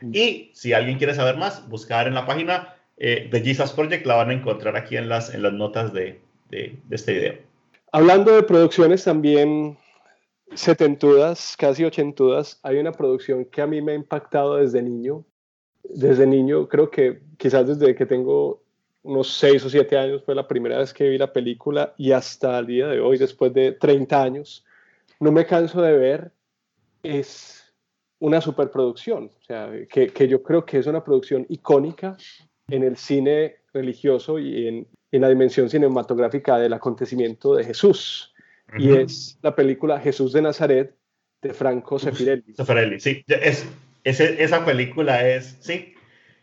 [0.00, 0.10] Mm.
[0.14, 4.16] Y si alguien quiere saber más, buscar en la página eh, de Jesus Project, la
[4.16, 7.34] van a encontrar aquí en las, en las notas de, de, de este video.
[7.92, 9.76] Hablando de producciones, también
[10.54, 15.24] setentudas, casi ochentudas, hay una producción que a mí me ha impactado desde niño.
[15.82, 18.62] Desde niño, creo que quizás desde que tengo
[19.02, 22.58] unos seis o siete años fue la primera vez que vi la película y hasta
[22.58, 24.64] el día de hoy, después de 30 años,
[25.20, 26.32] no me canso de ver,
[27.02, 27.74] es
[28.18, 32.18] una superproducción, o sea, que, que yo creo que es una producción icónica
[32.68, 38.29] en el cine religioso y en, en la dimensión cinematográfica del acontecimiento de Jesús
[38.78, 40.94] y es la película Jesús de Nazaret
[41.42, 42.54] de Franco Sefirelli.
[42.54, 43.66] Sefirelli, sí, es,
[44.04, 45.94] esa película es, sí,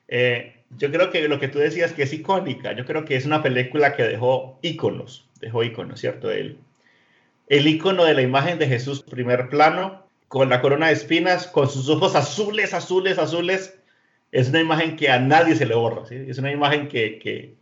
[0.07, 3.25] eh, yo creo que lo que tú decías que es icónica, yo creo que es
[3.25, 6.31] una película que dejó íconos, dejó íconos, ¿cierto?
[6.31, 6.57] El,
[7.47, 11.69] el ícono de la imagen de Jesús, primer plano, con la corona de espinas, con
[11.69, 13.79] sus ojos azules, azules, azules,
[14.31, 16.15] es una imagen que a nadie se le borra, ¿sí?
[16.27, 17.55] Es una imagen que, que,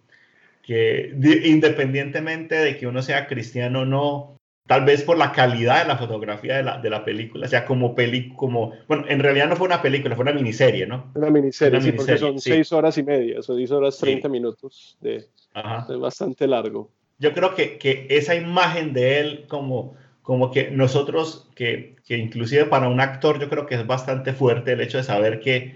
[0.63, 5.87] que independientemente de que uno sea cristiano o no, tal vez por la calidad de
[5.87, 9.47] la fotografía de la, de la película, o sea, como película, como, bueno, en realidad
[9.47, 11.11] no fue una película, fue una miniserie, ¿no?
[11.13, 15.17] Una miniserie, sí, porque son seis horas y media, son seis horas treinta minutos, de,
[15.17, 16.89] es bastante largo.
[17.19, 22.65] Yo creo que, que, esa imagen de él como, como que nosotros, que, que inclusive
[22.65, 25.75] para un actor yo creo que es bastante fuerte el hecho de saber que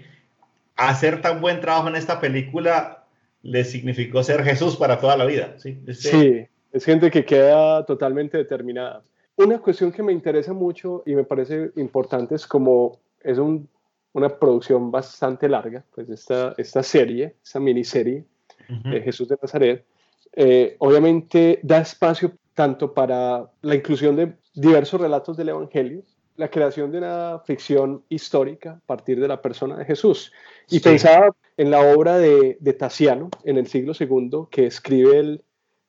[0.74, 3.04] hacer tan buen trabajo en esta película
[3.42, 5.78] le significó ser Jesús para toda la vida, ¿sí?
[5.86, 9.02] Este, sí es gente que queda totalmente determinada.
[9.36, 14.90] Una cuestión que me interesa mucho y me parece importante es como es una producción
[14.90, 18.24] bastante larga, pues esta, esta serie, esta miniserie
[18.68, 19.84] de Jesús de Nazaret,
[20.32, 26.02] eh, obviamente da espacio tanto para la inclusión de diversos relatos del Evangelio,
[26.36, 30.32] la creación de una ficción histórica a partir de la persona de Jesús.
[30.70, 35.44] Y pensaba en la obra de, de Tasiano en el siglo II, que escribe el,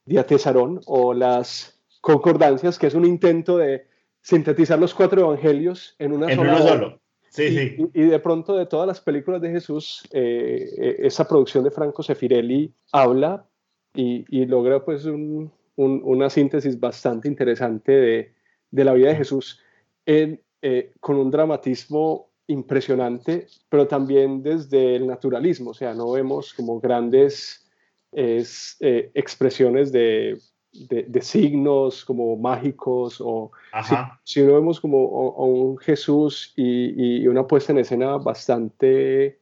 [0.06, 3.86] diatesarón o las concordancias, que es un intento de
[4.22, 7.02] sintetizar los cuatro evangelios en una en sola uno solo.
[7.30, 7.76] Sí, y, sí.
[7.94, 11.72] y- y de pronto de todas las películas de Jesús, eh, eh, esa producción de
[11.72, 13.46] Franco Sefirelli habla
[13.94, 18.34] y, y logra pues un- un- una síntesis bastante interesante de,
[18.70, 19.60] de la vida de Jesús
[20.06, 26.54] en, eh, con un dramatismo impresionante, pero también desde el naturalismo, o sea, no vemos
[26.54, 27.71] como grandes
[28.12, 30.38] es, eh, expresiones de,
[30.74, 34.20] de- de signos como mágicos o Ajá.
[34.24, 39.40] si no vemos como a, un Jesús y, y una puesta en escena bastante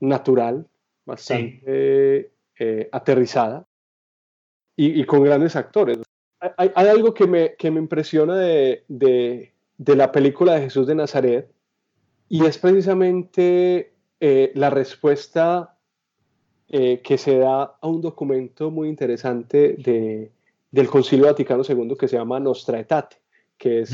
[0.00, 0.66] natural,
[1.06, 3.66] bastante eh, aterrizada
[4.76, 5.98] y, y con grandes actores.
[6.56, 10.86] Hay, hay algo que me, que me impresiona de, de- de la película de Jesús
[10.86, 11.50] de Nazaret
[12.28, 15.71] y es precisamente eh, la respuesta
[16.72, 20.30] eh, que se da a un documento muy interesante de,
[20.70, 23.16] del Concilio Vaticano II que se llama Nostra Aetate,
[23.58, 23.92] que es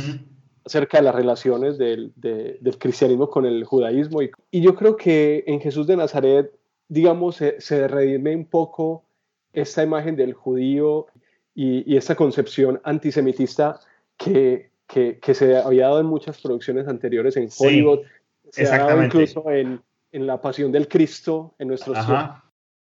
[0.65, 4.23] acerca de las relaciones del, de- del cristianismo con el judaísmo.
[4.23, 6.53] Y, y yo creo que en Jesús de Nazaret,
[6.89, 9.03] digamos, se, se redime un poco
[9.53, 11.07] esta imagen del judío
[11.55, 13.81] y, y esta concepción antisemitista
[14.17, 18.01] que, que, que se había dado en muchas producciones anteriores en Sí, Hollywood,
[18.53, 19.81] se ha dado incluso en,
[20.13, 21.97] en La Pasión del Cristo, en nuestros.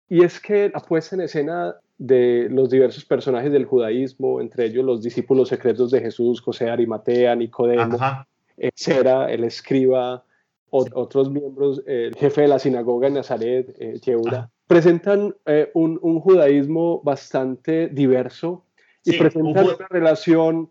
[0.09, 4.85] Y es que la puesta en escena de los diversos personajes del judaísmo, entre ellos
[4.85, 8.27] los discípulos secretos de Jesús, José de Arimatea, Nicodemo, Ajá.
[8.57, 10.25] eh, Sera, el escriba,
[10.71, 10.91] o- Sí.
[10.95, 14.51] otros miembros, el jefe de la sinagoga en Nazaret, eh, Yehuda, Ajá.
[14.67, 18.65] presentan eh, un, un judaísmo bastante diverso
[19.05, 20.71] y Sí, presentan un una relación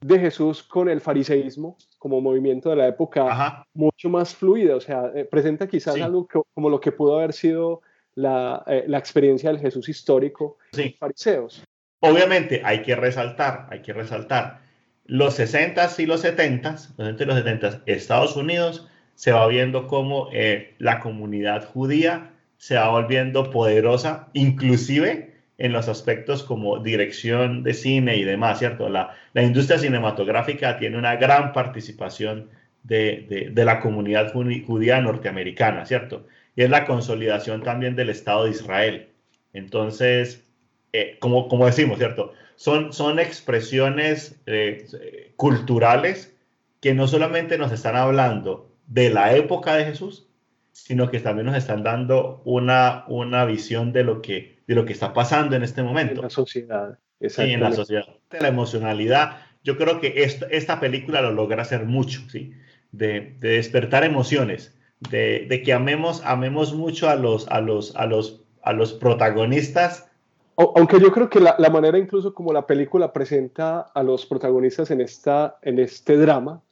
[0.00, 3.64] de Jesús con el fariseísmo como movimiento de la época Ajá.
[3.74, 6.00] mucho más fluida, o sea, eh, presenta quizás Sí.
[6.02, 7.80] algo que- como lo que pudo haber sido
[8.18, 10.88] la, eh, la experiencia del Jesús histórico de Sí.
[10.90, 11.64] los fariseos.
[12.00, 14.60] Obviamente hay que resaltar, hay que resaltar,
[15.06, 19.86] los 60s y los 70s, los 60 y los 70s, Estados Unidos se va viendo
[19.86, 27.62] como eh, la comunidad judía se va volviendo poderosa, inclusive en los aspectos como dirección
[27.62, 28.88] de cine y demás, ¿cierto?
[28.88, 32.48] La, la industria cinematográfica tiene una gran participación
[32.82, 36.26] de, de- de la comunidad judía norteamericana, ¿cierto?
[36.58, 39.10] Y es la consolidación también del Estado de Israel.
[39.52, 40.44] Entonces,
[40.92, 42.32] eh, como, como decimos, ¿cierto?
[42.56, 46.36] Son, son expresiones eh, culturales
[46.80, 50.26] que no solamente nos están hablando de la época de Jesús,
[50.72, 54.94] sino que también nos están dando una, una visión de lo, que, de lo que
[54.94, 56.22] está pasando en este en momento.
[56.22, 56.98] la sociedad.
[57.20, 58.02] Sí, en la sociedad.
[58.32, 62.52] La emocionalidad, yo creo que esta, esta película lo logra hacer mucho, ¿sí?
[62.90, 64.76] De, de despertar emociones,
[65.10, 70.08] de, de que amemos, amemos mucho a los, a los, a los, a los protagonistas.
[70.56, 74.26] Au- Aunque yo creo que la, la manera incluso como la película presenta a los
[74.26, 76.62] protagonistas en, esta, en este drama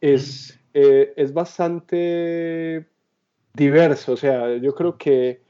[0.00, 2.86] es, eh, es bastante
[3.54, 4.12] diverso.
[4.12, 5.42] O sea, yo creo que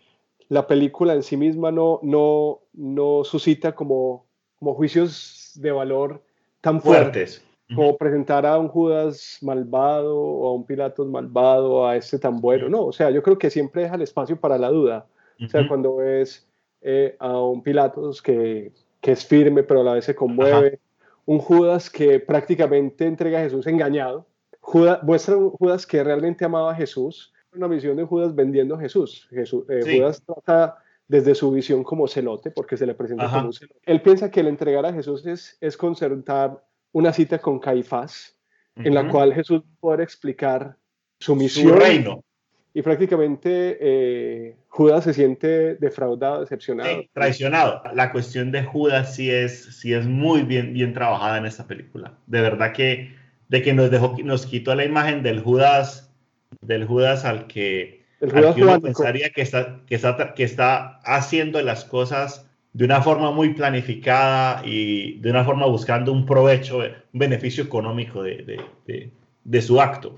[0.49, 4.27] la película en sí misma no, no, no suscita como,
[4.59, 6.23] como juicios de valor
[6.61, 7.48] tan fuertes fuertes.
[7.75, 12.69] Como presentar a un Judas malvado o a un Pilatos malvado, a este tan bueno.
[12.69, 15.07] No, o sea, yo creo que siempre deja el espacio para la duda.
[15.45, 16.49] O sea, cuando ves
[16.81, 20.81] eh, a un Pilatos que, que es firme, pero a la vez se conmueve,
[21.27, 24.27] un Judas que prácticamente entrega a Jesús engañado,
[24.61, 28.81] Judas, muestra un Judas que realmente amaba a Jesús, una visión de Judas vendiendo a
[28.81, 29.29] Jesús.
[29.31, 29.99] Jesús eh, Sí.
[29.99, 33.37] Judas trata desde su visión como celote, porque se le presenta Ajá.
[33.37, 33.81] como un celote.
[33.85, 38.37] Él piensa que el entregar a Jesús es, es concertar una cita con Caifás,
[38.77, 40.77] en la cual Jesús puede explicar
[41.19, 42.25] su su misión reino.
[42.73, 46.89] y prácticamente eh, Judas se siente defraudado, decepcionado.
[46.89, 47.83] Sí, traicionado.
[47.95, 52.19] La cuestión de Judas sí es, sí es muy bien, bien trabajada en esta película.
[52.27, 53.15] De verdad que,
[53.49, 56.15] de que nos dejó, nos quitó la imagen del Judas,
[56.61, 61.01] del Judas al que, El al que uno pensaría que está, que, está, que está
[61.05, 66.79] haciendo las cosas de una forma muy planificada y de una forma buscando un provecho,
[66.79, 69.11] un beneficio económico de, de, de,
[69.45, 70.17] de su acto.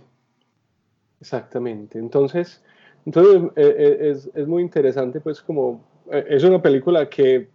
[1.21, 1.99] Exactamente.
[1.99, 2.63] Entonces,
[3.07, 7.49] entonces eh, eh, es, es muy interesante, pues como eh, es una película que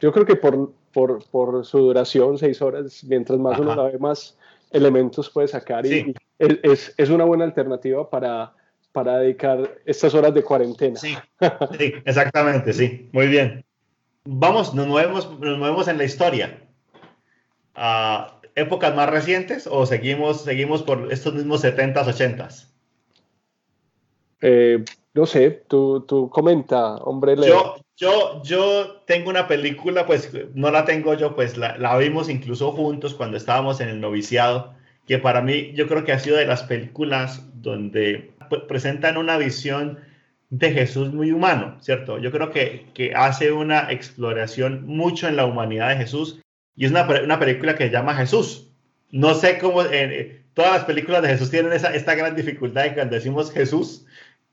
[0.00, 3.98] yo creo que por, por, por su duración, seis horas, mientras más uno la ve,
[3.98, 4.36] más
[4.70, 6.04] elementos puede sacar y, Sí.
[6.08, 8.52] y es, es, es una buena alternativa para,
[8.92, 10.96] para dedicar estas horas de cuarentena.
[10.96, 11.14] Sí,
[11.78, 13.08] sí, exactamente, sí.
[13.12, 13.64] Muy bien.
[14.26, 16.60] Vamos, nos movemos, nos movemos en la historia.
[17.74, 22.68] ¿A épocas más recientes o seguimos, seguimos por estos mismos 70s, 80s?
[24.40, 24.84] Eh,
[25.14, 27.36] no sé, tú, tú comenta, hombre.
[27.36, 32.28] Yo, yo, yo tengo una película, pues no la tengo yo, pues la, la, vimos
[32.28, 34.74] incluso juntos cuando estábamos en el noviciado,
[35.06, 38.32] que para mí yo creo que ha sido de las películas donde
[38.68, 39.98] presentan una visión
[40.50, 42.18] de Jesús muy humano, ¿cierto?
[42.18, 46.40] Yo creo que, que hace una exploración mucho en la humanidad de Jesús
[46.76, 48.70] y es una, una película que se llama Jesús.
[49.10, 52.94] No sé cómo, eh, todas las películas de Jesús tienen esa, esta gran dificultad de
[52.94, 54.06] cuando decimos Jesús,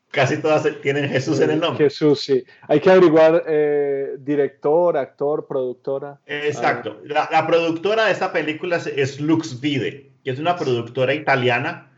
[0.09, 1.85] casi todas tienen Jesús en el nombre.
[1.85, 2.43] Jesús, sí.
[2.67, 6.19] Hay que averiguar eh, director, actor, productora.
[6.25, 7.01] Exacto.
[7.03, 11.92] La, la, productora de esta película es Lux Vide, que es una productora italiana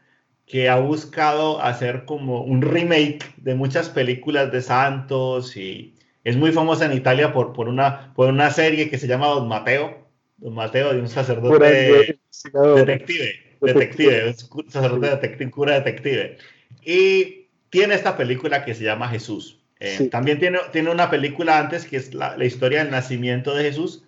[0.46, 6.52] que ha buscado hacer como un remake de muchas películas de santos y es muy
[6.52, 10.54] famosa en Italia por, por, una, por una serie que se llama Don Mateo, Don
[10.54, 12.20] Mateo de un sacerdote
[12.76, 16.38] detective, detective, un sacerdote detective, cura detective.
[16.84, 19.60] Y tiene esta película que se llama Jesús.
[19.80, 23.64] Eh, también tiene, tiene una película antes que es la, la historia del nacimiento de
[23.64, 24.04] Jesús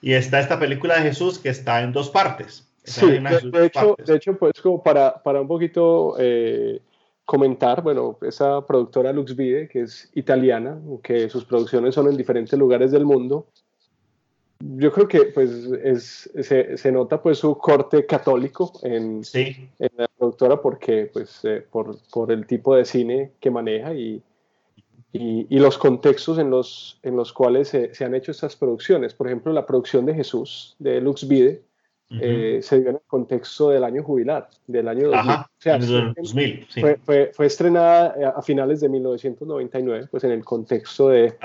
[0.00, 2.66] y está esta película de Jesús que está en dos partes.
[2.84, 6.80] Sí, de, hecho, de hecho, pues como para, para un poquito eh,
[7.24, 12.90] comentar, bueno, esa productora Luxvide, que es italiana, que sus producciones son en diferentes lugares
[12.90, 13.46] del mundo,
[14.76, 15.50] yo creo que pues
[15.82, 19.68] es, se, se nota pues su corte católico en, sí.
[19.78, 24.22] en la productora porque pues eh, por, por, el tipo de cine que maneja y,
[25.12, 29.14] y, y, los contextos en los, en los cuales se, se, han hecho estas producciones.
[29.14, 31.00] Por ejemplo, la producción de Jesús de
[32.12, 35.18] Luxvide eh, se dio en el contexto del año jubilar, del año 2000.
[35.18, 36.80] Ajá, o sea, 2000 sí.
[36.80, 41.38] fue, fue, fue, estrenada eh, a finales de 1999, pues en el contexto del de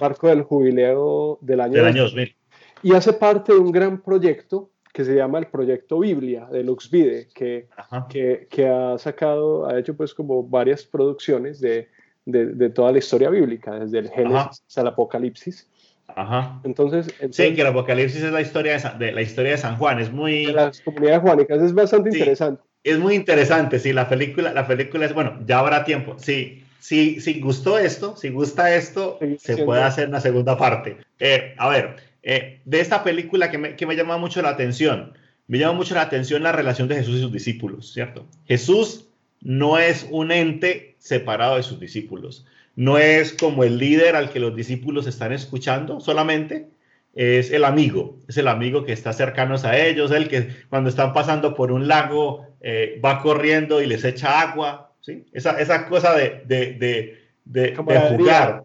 [0.00, 2.36] marco del jubileo del año, del año 2000.
[2.82, 7.28] Y hace parte de un gran proyecto que se llama el Proyecto Biblia de Luxvide,
[7.34, 7.66] que,
[8.08, 11.88] que, que, ha sacado, ha hecho pues como varias producciones de,
[12.24, 14.50] de, de toda la historia bíblica, desde el Génesis Ajá.
[14.50, 15.68] hasta el Apocalipsis.
[16.08, 16.60] Ajá.
[16.64, 19.58] Entonces, entonces, sí, que el Apocalipsis es la historia de, San, de, la historia de
[19.58, 20.46] San Juan, es muy...
[20.46, 22.62] De las comunidades juánicas, es bastante sí, interesante.
[22.82, 27.20] Es muy interesante, sí, la película, la película es, bueno, ya habrá tiempo, sí, si,
[27.20, 30.98] si gustó esto, si gusta esto, sí, se puede hacer una segunda parte.
[31.18, 35.14] Eh, a ver, eh, de esta película que me, que me llama mucho la atención,
[35.46, 38.26] me llama mucho la atención la relación de Jesús y sus discípulos, ¿cierto?
[38.46, 39.08] Jesús
[39.40, 44.40] no es un ente separado de sus discípulos no es como el líder al que
[44.40, 46.68] los discípulos están escuchando solamente,
[47.14, 51.12] es el amigo, es el amigo que está cercanos a ellos, el que cuando están
[51.12, 55.24] pasando por un lago eh, va corriendo y les echa agua, ¿sí?
[55.32, 58.64] Esa, esa cosa de, de, de, de, de jugar,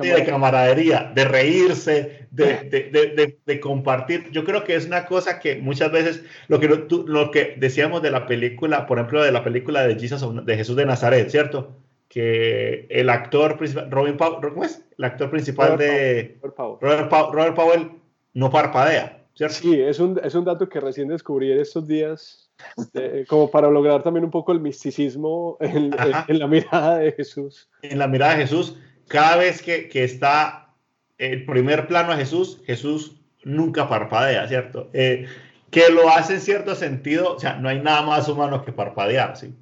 [0.00, 4.30] sí, de camaradería, de reírse, de, de, compartir.
[4.30, 6.68] Yo creo que es una cosa que muchas veces, lo que,
[7.06, 10.76] lo que decíamos de la película, por ejemplo, de la película de, Jesus, de Jesús
[10.76, 11.76] de Nazaret, ¿cierto?
[12.10, 14.84] Que el actor principal, Robin Powell, ¿cómo es?
[14.98, 16.78] El actor principal Robert de Robert Powell.
[16.80, 17.90] Robert, Powell, Robert Powell
[18.34, 19.54] no parpadea, ¿cierto?
[19.54, 22.50] Sí, es un, es un dato que recién descubrí en estos días,
[22.94, 27.12] eh, como para lograr también un poco el misticismo en, en, en, la mirada de
[27.12, 27.70] Jesús.
[27.82, 30.74] En la mirada de Jesús, cada vez que, que está
[31.16, 34.90] el primer plano a Jesús, Jesús nunca parpadea, ¿cierto?
[34.94, 35.26] Eh,
[35.70, 39.36] que lo hace en cierto sentido, o sea, no hay nada más humano que parpadear,
[39.36, 39.54] ¿sí?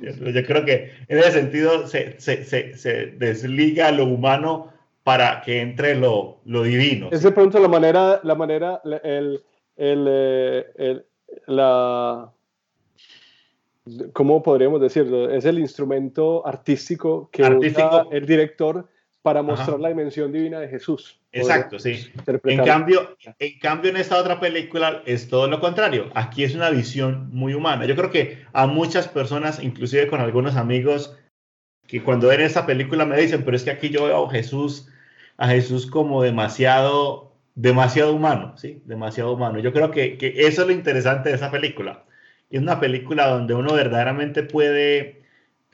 [0.00, 5.60] Yo creo que en ese sentido se, se, se, se desliga lo humano para que
[5.60, 7.08] entre lo, lo divino.
[7.12, 9.42] Es de pronto la manera, la manera, el,
[9.76, 10.08] el,
[10.76, 11.04] el,
[11.46, 12.32] la,
[14.12, 15.30] ¿cómo podríamos decirlo?
[15.30, 17.86] Es el instrumento artístico que artístico.
[17.86, 18.88] usa el director
[19.24, 19.78] para mostrar Ajá.
[19.78, 21.18] la dimensión divina de Jesús.
[21.32, 22.12] Exacto, sí.
[22.44, 26.10] En cambio, en cambio, en esta otra película es todo lo contrario.
[26.14, 27.86] Aquí es una visión muy humana.
[27.86, 31.16] Yo creo que a muchas personas, inclusive con algunos amigos,
[31.86, 34.90] que cuando ven esta película me dicen, pero es que aquí yo veo a Jesús,
[35.38, 38.82] a Jesús como demasiado, demasiado humano, ¿sí?
[38.84, 39.58] Demasiado humano.
[39.58, 42.04] Yo creo que, que eso es lo interesante de esa película.
[42.50, 45.23] Es una película donde uno verdaderamente puede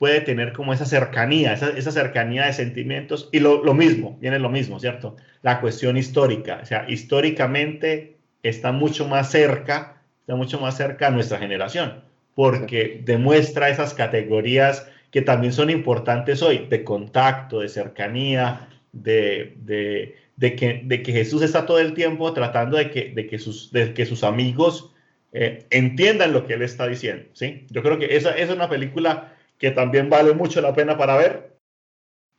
[0.01, 3.29] puede tener como esa cercanía, esa, esa cercanía de sentimientos.
[3.31, 5.15] Y lo, lo, mismo, viene lo mismo, ¿cierto?
[5.43, 11.11] La cuestión histórica, o sea, históricamente está mucho más cerca, está mucho más cerca a
[11.11, 12.01] nuestra generación,
[12.33, 20.15] porque demuestra esas categorías que también son importantes hoy, de contacto, de cercanía, de, de,
[20.35, 23.71] de, que, de que, Jesús está todo el tiempo tratando de que, de que, sus,
[23.71, 24.95] de que sus amigos
[25.31, 27.67] eh, entiendan lo que él está diciendo, ¿sí?
[27.69, 31.15] Yo creo que esa, esa es una película que también vale mucho la pena para
[31.15, 31.55] ver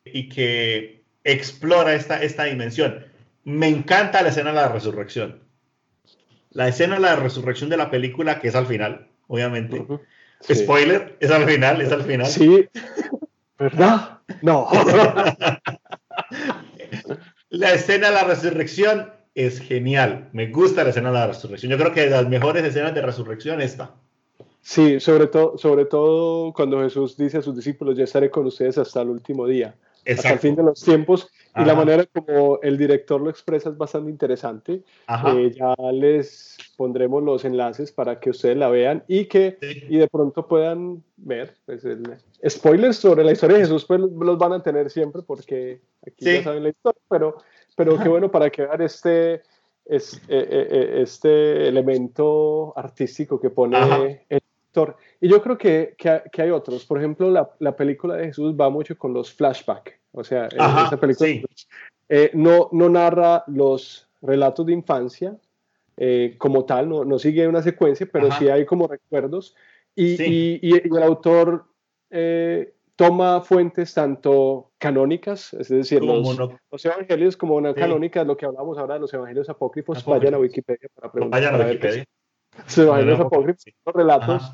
[0.05, 3.07] y que explora esta, esta dimensión.
[3.45, 5.41] Me encanta la escena de la resurrección.
[6.51, 9.79] La escena de la resurrección de la película, que es al final, obviamente.
[9.79, 10.01] Uh -huh.
[10.41, 10.57] sí.
[10.57, 12.27] Spoiler, es al final, es al final.
[12.27, 12.69] Sí,
[13.57, 14.19] ¿Verdad?
[14.43, 14.67] No.
[17.51, 20.29] la escena de la resurrección es genial.
[20.33, 21.71] Me gusta la escena de la resurrección.
[21.71, 23.95] Yo creo que de las mejores escenas de resurrección esta.
[24.63, 28.79] Sí, sobre todo, sobre todo cuando Jesús dice a sus discípulos, ya estaré con ustedes
[28.79, 29.75] hasta el último día,
[30.07, 31.29] hasta el fin de los tiempos.
[31.55, 34.83] Y la manera como el director lo expresa es bastante interesante.
[35.27, 40.09] Eh, ya les pondremos los enlaces para que ustedes la vean y que y de
[40.09, 41.55] pronto puedan ver.
[41.67, 41.85] Pues,
[42.49, 46.43] spoilers sobre la historia de Jesús pues los van a tener siempre porque aquí ya
[46.43, 47.37] saben la historia, pero,
[47.77, 49.43] pero qué bueno para que vean este,
[49.85, 54.42] es, eh, eh, este elemento artístico que pone el
[55.21, 56.85] y yo creo que, que, hay otros.
[56.85, 59.93] Por ejemplo, la, la, película de Jesús va mucho con los flashbacks.
[60.13, 61.29] O sea, esa película
[62.09, 65.37] eh, no, no narra los relatos de infancia
[65.97, 69.55] eh, como tal, no, no, sigue una secuencia, pero sí hay como recuerdos.
[69.95, 70.17] Y,
[70.67, 71.67] y, el autor
[72.11, 76.39] eh, toma fuentes tanto canónicas, es decir, los,
[76.71, 80.39] los, evangelios como no canónicas, lo que hablamos ahora de los evangelios apócrifos, vayan a
[80.39, 81.41] Wikipedia para preguntar.
[81.41, 82.05] Vayan a Wikipedia.
[82.57, 84.53] Los evangelios apócrifos, los relatos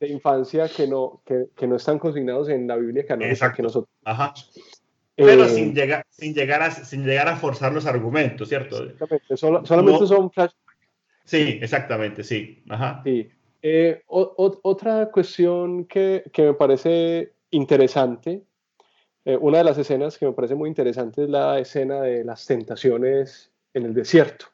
[0.00, 3.90] de infancia que no, que, que, no están consignados en la Biblia canónica que nosotros.
[4.04, 4.34] Ajá.
[5.16, 8.84] Pero eh, sin, llegar, sin, llegar a, sin llegar a forzar los argumentos, ¿cierto?
[8.84, 10.52] Exactamente, solamente son flash.
[11.24, 12.62] Sí, exactamente, sí.
[12.68, 13.02] Ajá.
[13.04, 13.28] sí.
[13.60, 18.44] Eh, otra cuestión que, que, me parece interesante,
[19.24, 22.46] eh, una de las escenas que me parece muy interesante es la escena de las
[22.46, 24.46] tentaciones en el desierto.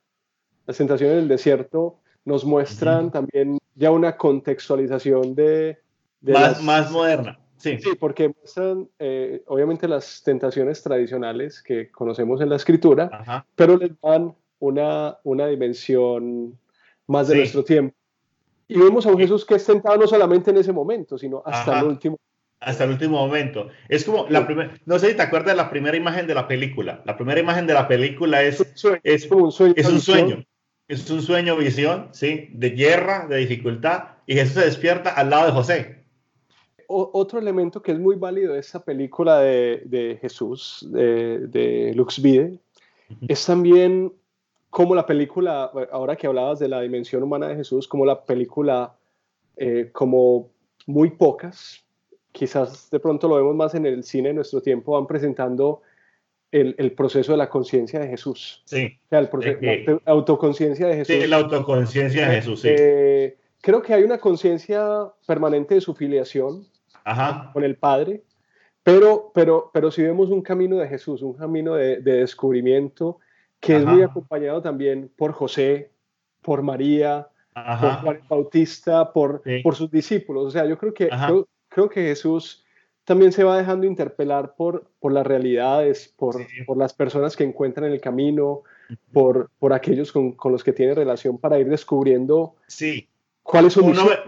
[0.67, 5.79] Las tentaciones en el desierto nos muestran también ya una contextualización de...
[6.23, 7.39] más, más moderna.
[7.57, 7.79] Sí.
[7.81, 13.93] sí, porque muestran eh, obviamente las tentaciones tradicionales que conocemos en la escritura, pero les
[14.03, 16.59] dan una, una dimensión
[17.07, 17.95] más de nuestro tiempo.
[18.69, 21.81] Y vemos a un Jesús que es tentado no solamente en ese momento, sino hasta
[21.81, 22.19] el último.
[22.61, 23.69] Hasta el último momento.
[23.89, 26.49] Es como la primera, no sé si te acuerdas de la primera imagen de la
[26.49, 27.03] película.
[27.05, 28.61] La primera imagen de la película es,
[29.03, 29.75] es, un sueño.
[29.77, 30.45] Es un sueño
[30.89, 32.49] es un sueño visión, ¿sí?
[32.53, 36.05] De guerra, de dificultad, y Jesús se despierta al lado de José.
[36.87, 42.59] otro elemento que es muy válido de esta película de, Jesús, de, de Lux Vide,
[43.29, 44.13] es también
[44.75, 48.97] como la película, ahora que hablabas de la dimensión humana de Jesús, como la película,
[49.57, 50.51] eh, como
[50.87, 51.85] muy pocas,
[52.33, 55.83] quizás de pronto lo vemos más en el cine en nuestro tiempo, van presentando
[56.55, 58.63] el, proceso de la conciencia de Jesús.
[58.65, 58.99] Sí.
[59.07, 61.17] O sea, el proceso, la autoconciencia de Jesús.
[61.17, 62.69] Sí, la autoconciencia de Jesús, sí.
[62.71, 66.67] Eh, creo que hay una conciencia permanente de su filiación
[67.53, 68.23] con el Padre,
[68.83, 73.19] pero, pero, pero si vemos un camino de Jesús, un camino de, descubrimiento
[73.59, 75.91] que es muy acompañado también por José,
[76.41, 80.47] por María, por Juan Bautista, por, por sus discípulos.
[80.47, 81.09] O sea, yo creo que,
[81.69, 82.64] creo que Jesús
[83.05, 86.37] también se va dejando interpelar por, por las realidades, por,
[86.67, 88.63] por las personas que encuentran en el camino,
[89.13, 93.09] por, por aquellos con, con, los que tiene relación para ir descubriendo sí.
[93.43, 94.19] cuál es su uno Ve,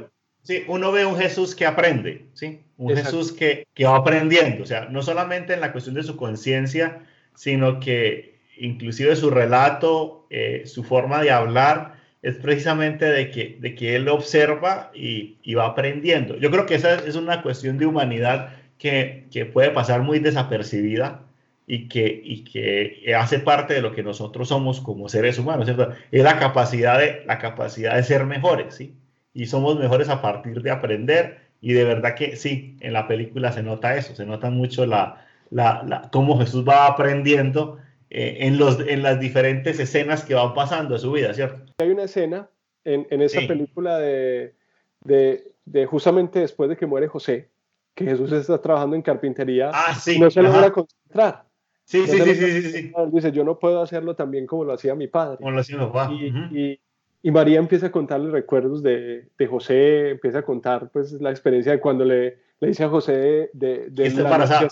[0.43, 2.61] sí, uno ve un Jesús que aprende, ¿sí?
[2.77, 6.17] un Jesús que, que, va aprendiendo, o sea, no solamente en la cuestión de su
[6.17, 13.57] conciencia, sino que inclusive su relato, eh, su forma de hablar, es precisamente de que,
[13.61, 16.37] de que él observa y, y, va aprendiendo.
[16.39, 21.23] Yo creo que esa es una cuestión de humanidad que, que puede pasar muy desapercibida
[21.67, 25.93] y que, y que hace parte de lo que nosotros somos como seres humanos, ¿cierto?
[26.13, 28.95] Es la capacidad de, la capacidad de ser mejores, ¿sí?
[29.35, 33.51] Y somos mejores a partir de aprender y de verdad que sí, en la película
[33.53, 37.79] se nota eso, se nota mucho la, la, la cómo Jesús va aprendiendo
[38.11, 41.73] eh, en, los, en las diferentes escenas que van pasando en su vida, ¿cierto?
[41.79, 42.49] Hay una escena
[42.85, 44.55] en, en esa película de,
[45.03, 47.49] de, de justamente después de que muere José,
[47.97, 51.45] que Jesús está trabajando en carpintería ah, y no se logra concentrar.
[51.83, 55.07] Sí, sí, sí, sí, sí, Dice, yo no puedo hacerlo también como lo hacía mi
[55.07, 55.39] padre.
[55.39, 56.13] Como lo hacía mi papá.
[56.13, 56.79] Y,
[57.23, 61.73] y, María empieza a contarle recuerdos de, de, José, empieza a contar pues la experiencia
[61.73, 63.89] de cuando le, le dice a José de...
[63.89, 64.69] de la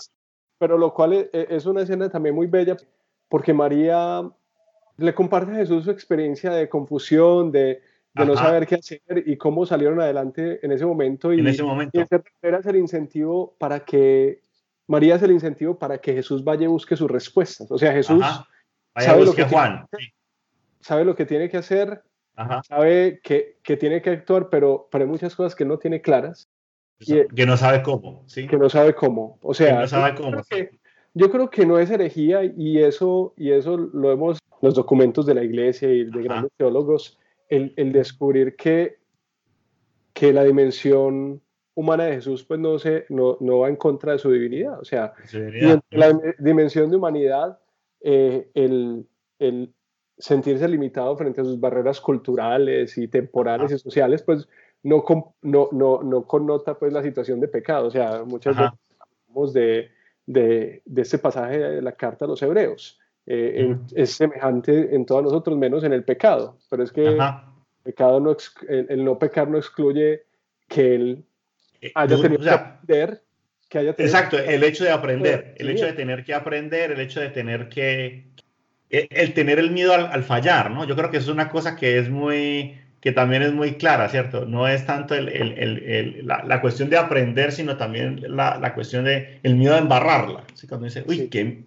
[0.57, 2.77] pero lo cual es, es, una escena también muy bella
[3.27, 4.21] porque María
[4.97, 7.81] le comparte a Jesús su experiencia de confusión, de,
[8.15, 11.33] de no saber qué hacer y cómo salieron adelante en ese momento.
[11.33, 11.99] Y, en ese momento.
[11.99, 12.05] Y
[12.41, 14.41] era el incentivo para que,
[14.87, 17.69] María es el incentivo para que Jesús vaya y busque sus respuestas.
[17.69, 18.23] O sea, Jesús
[18.97, 19.85] sabe, lo que Juan.
[19.91, 20.13] Tiene,
[20.79, 22.03] sabe lo que tiene que hacer,
[22.67, 26.49] sabe que, que, tiene que actuar, pero, pero hay muchas cosas que no tiene claras.
[26.99, 28.47] que no sabe cómo, ¿sí?
[28.47, 29.39] Que no sabe cómo.
[29.41, 30.41] O sea, no sabe cómo.
[31.13, 35.25] yo creo que no es herejía y eso, y eso lo vemos en los documentos
[35.25, 37.19] de la iglesia y de grandes teólogos
[37.49, 38.97] el, descubrir que,
[40.13, 41.41] que la dimensión
[41.73, 44.79] humana de Jesús pues no, se, no, no va en contra de su divinidad.
[44.79, 45.13] O sea,
[45.91, 47.59] la dimensión de humanidad,
[48.01, 49.07] eh, el,
[49.39, 49.73] el,
[50.17, 54.47] sentirse limitado frente a sus barreras culturales y temporales y sociales, pues
[54.83, 55.03] no,
[55.41, 57.87] no, no, no connota pues la situación de pecado.
[57.87, 59.89] O sea, muchas veces hablamos de,
[60.25, 62.99] de, de, este pasaje de la carta a los hebreos.
[63.27, 66.57] Eh, es semejante en todos nosotros, menos en el pecado.
[66.69, 67.19] Pero es que el,
[67.83, 68.35] pecado no,
[68.67, 70.23] el, no pecar no excluye
[70.67, 71.25] que él
[71.81, 73.21] eh, haya tenido que aprender.
[73.67, 77.19] Que haya exacto, el hecho de aprender, el hecho de tener que aprender, el hecho
[77.19, 78.27] de tener que.
[78.91, 80.85] El, tener el miedo al, fallar, ¿no?
[80.85, 84.09] Yo creo que eso es una cosa que es muy que también es muy clara,
[84.09, 84.45] ¿cierto?
[84.45, 89.05] No es tanto el, el, la, la, cuestión de aprender, sino también la, la cuestión
[89.05, 90.43] de el miedo a embarrarla.
[90.55, 90.65] ¿sí?
[90.67, 91.65] Cuando dice, uy, qué,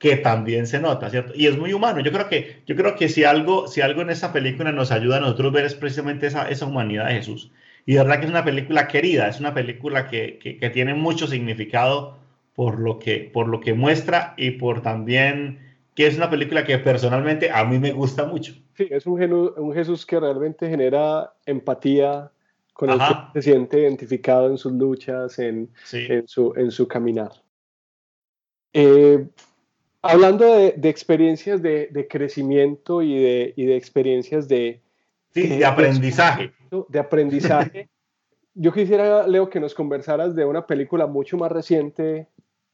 [0.00, 1.34] que también se nota, ¿cierto?
[1.36, 2.00] Y es muy humano.
[2.00, 5.18] Yo creo que, yo creo que si, algo, si algo en esa película nos ayuda
[5.18, 7.52] a nosotros ver es precisamente esa, esa humanidad de Jesús.
[7.84, 11.26] Y de verdad que es una película querida, es una película que, que, tiene mucho
[11.26, 12.16] significado
[12.54, 15.58] por lo, que, por lo que muestra y por también
[15.94, 18.54] que es una película que personalmente a mí me gusta mucho.
[18.78, 22.32] Sí, es un, un Jesús que realmente genera empatía
[22.72, 27.32] con el que se siente identificado en sus luchas, en, en, su, en su caminar.
[28.72, 29.26] Eh,
[30.02, 34.80] Hablando de, experiencias de, crecimiento y de, y de experiencias de...
[35.32, 36.52] Sí, de, aprendizaje.
[36.88, 37.88] De aprendizaje.
[38.54, 42.28] Yo quisiera, Leo, que nos conversaras de una película mucho más reciente,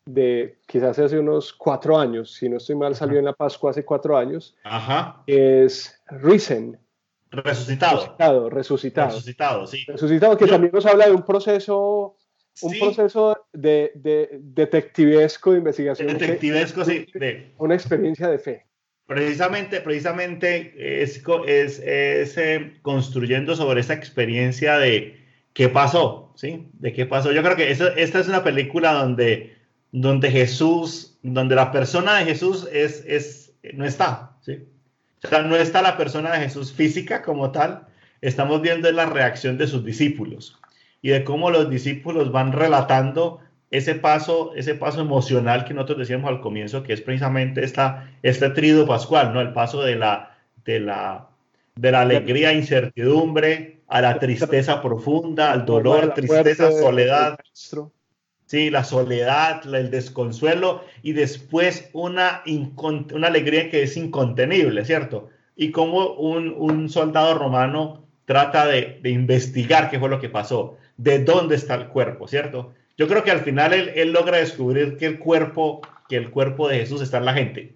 [0.07, 3.85] de quizás hace unos cuatro años, si no estoy mal, salió en la Pascua hace
[3.85, 4.57] cuatro años.
[4.65, 5.23] Ajá.
[5.27, 6.79] Es Risen.
[7.31, 7.97] Resucitado.
[7.97, 9.09] Resucitado, resucitado.
[9.09, 9.85] Resucitado, sí.
[9.87, 12.16] Resucitado, que también nos habla de un proceso
[12.63, 16.09] un proceso de, de, detectivesco de investigación.
[16.09, 17.07] Detectivesco, sí.
[17.59, 18.67] Una experiencia de fe.
[19.07, 25.21] Precisamente, precisamente es, es, es eh, construyendo sobre esa experiencia de
[25.53, 26.69] qué pasó, ¿sí?
[26.73, 27.31] De qué pasó.
[27.31, 29.55] Yo creo que esta, esta es una película donde,
[29.93, 34.65] donde Jesús, donde la persona de Jesús es, es, no está, ¿sí?
[35.23, 37.87] O sea, no está la persona de Jesús física como tal,
[38.21, 40.59] estamos viendo la reacción de sus discípulos
[41.03, 43.41] y de cómo los discípulos van relatando
[43.71, 48.51] ese paso, ese paso emocional que nosotros decíamos al comienzo, que es precisamente esta, este
[48.51, 49.41] trido pascual, ¿no?
[49.41, 51.29] El paso de la, de la,
[51.75, 57.39] de la alegría, incertidumbre, a la tristeza profunda, al dolor, tristeza, soledad.
[58.47, 62.43] Sí, la soledad, el desconsuelo y después una,
[63.13, 65.31] una alegría que es incontenible, ¿cierto?
[65.57, 70.77] Y como un, un soldado romano trata de, de, investigar qué fue lo que pasó
[70.97, 72.75] de dónde está el cuerpo, ¿cierto?
[72.97, 76.79] Yo creo que al final él, logra descubrir que el cuerpo, que el cuerpo de
[76.79, 77.75] Jesús está en la gente.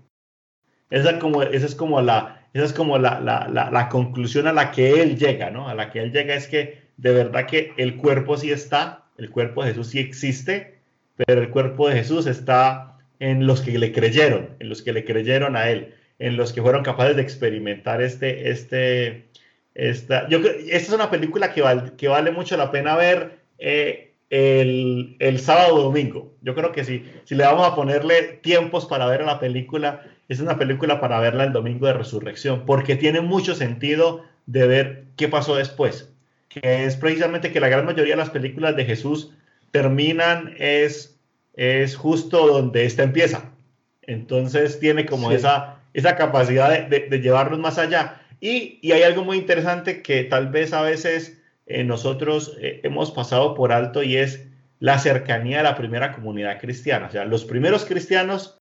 [0.90, 5.02] Esa, como, esa es como, la, esa es como la, la, conclusión a la que
[5.02, 5.68] él llega, ¿no?
[5.68, 9.30] A la que él llega es que de verdad que el cuerpo sí está, el
[9.30, 10.78] cuerpo de Jesús sí existe,
[11.16, 15.04] pero el cuerpo de Jesús está en los que le creyeron, en los que le
[15.04, 19.28] creyeron a él, en los que fueron capaces de experimentar este, este,
[19.80, 21.64] esta, yo, esta es una película que,
[21.96, 26.34] que vale mucho la pena ver eh, el, el, sábado o domingo.
[26.42, 30.38] Yo creo que si, si le vamos a ponerle tiempos para ver la película, es
[30.40, 35.28] una película para verla el domingo de resurrección, porque tiene mucho sentido de ver qué
[35.28, 36.12] pasó después.
[36.50, 39.32] Que es precisamente que la gran mayoría de las películas de Jesús
[39.70, 41.18] terminan es,
[41.54, 43.50] es justo donde esta empieza.
[44.02, 48.20] Entonces tiene como esa, esa capacidad de, de llevarnos más allá.
[48.40, 53.54] Y, hay algo muy interesante que tal vez a veces eh, nosotros eh, hemos pasado
[53.54, 54.46] por alto y es
[54.78, 57.06] la cercanía de la primera comunidad cristiana.
[57.06, 58.58] O sea, los primeros cristianos,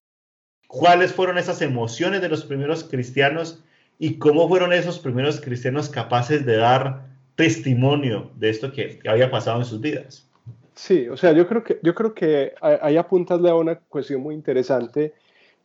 [0.68, 3.64] cuáles fueron esas emociones de los primeros cristianos
[3.98, 7.06] y cómo fueron esos primeros cristianos capaces de dar
[7.36, 10.28] testimonio de esto que, había pasado en sus vidas.
[10.76, 14.36] Sí, o sea, yo creo que, yo creo que ahí apuntasle a una cuestión muy
[14.36, 15.14] interesante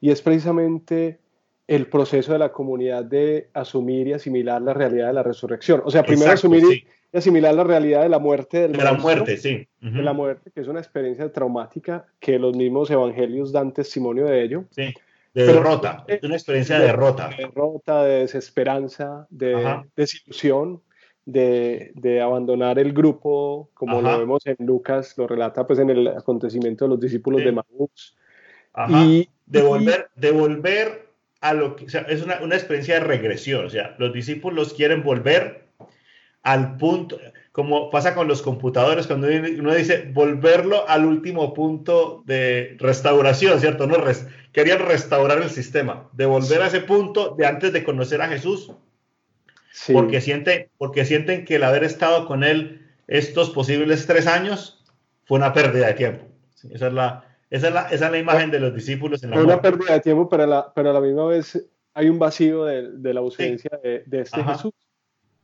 [0.00, 1.18] y es precisamente
[1.66, 5.82] el proceso de la comunidad de asumir y asimilar la realidad de la resurrección.
[5.84, 6.62] O sea, primero asumir
[7.12, 9.66] y asimilar la realidad de la muerte del De la muerte, sí.
[9.80, 14.42] De la muerte, que es una experiencia traumática que los mismos evangelios dan testimonio de
[14.42, 14.64] ello.
[14.70, 14.94] Sí.
[15.32, 17.28] De derrota, es una experiencia de, derrota.
[17.28, 20.80] De derrota, de desesperanza, de desilusión,
[21.24, 26.06] de, de, abandonar el grupo, como lo vemos en Lucas, lo relata pues en el
[26.06, 28.16] acontecimiento de los discípulos de Maús.
[28.88, 31.03] Y de volver, de volver
[31.44, 34.72] a lo que, o sea, es una, una, experiencia de regresión, o sea, los discípulos
[34.72, 35.66] quieren volver
[36.42, 37.18] al punto,
[37.52, 43.86] como pasa con los computadores, cuando uno dice volverlo al último punto de restauración, ¿cierto?
[43.86, 43.98] No,
[44.52, 48.72] querían restaurar el sistema, de volver a ese punto de antes de conocer a Jesús,
[49.92, 54.82] porque, sienten, porque sienten que el haber estado con él estos posibles tres años
[55.26, 56.24] fue una pérdida de tiempo.
[56.70, 59.36] Esa, es la, esa, es la, esa es la imagen de los discípulos en la
[59.36, 62.18] Fue una pérdida de tiempo, pero a la, pero a la misma vez hay un
[62.18, 64.72] vacío de, de la ausencia de, de, este Jesús,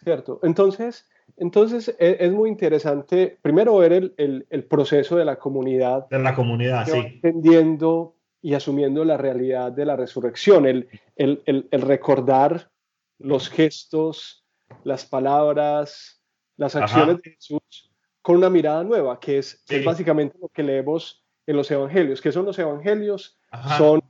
[0.03, 0.41] ¿cierto?
[0.43, 6.09] Entonces, entonces es, es, muy interesante, primero ver el, el, el, proceso de la comunidad.
[6.09, 6.99] De la comunidad, sí.
[6.99, 12.73] Entendiendo y asumiendo la realidad de la resurrección, el, el, el, recordar
[13.19, 14.45] los gestos,
[14.83, 16.21] las palabras,
[16.57, 17.21] las acciones Ajá.
[17.23, 19.77] de Jesús con una mirada nueva, que es, sí.
[19.77, 22.21] es, básicamente lo que leemos en los evangelios.
[22.21, 23.39] ¿Qué son los evangelios?
[23.51, 23.77] Ajá.
[23.77, 24.03] Son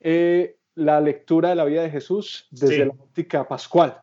[0.00, 2.84] eh, la lectura de la vida de Jesús desde sí.
[2.84, 4.00] la óptica pascual.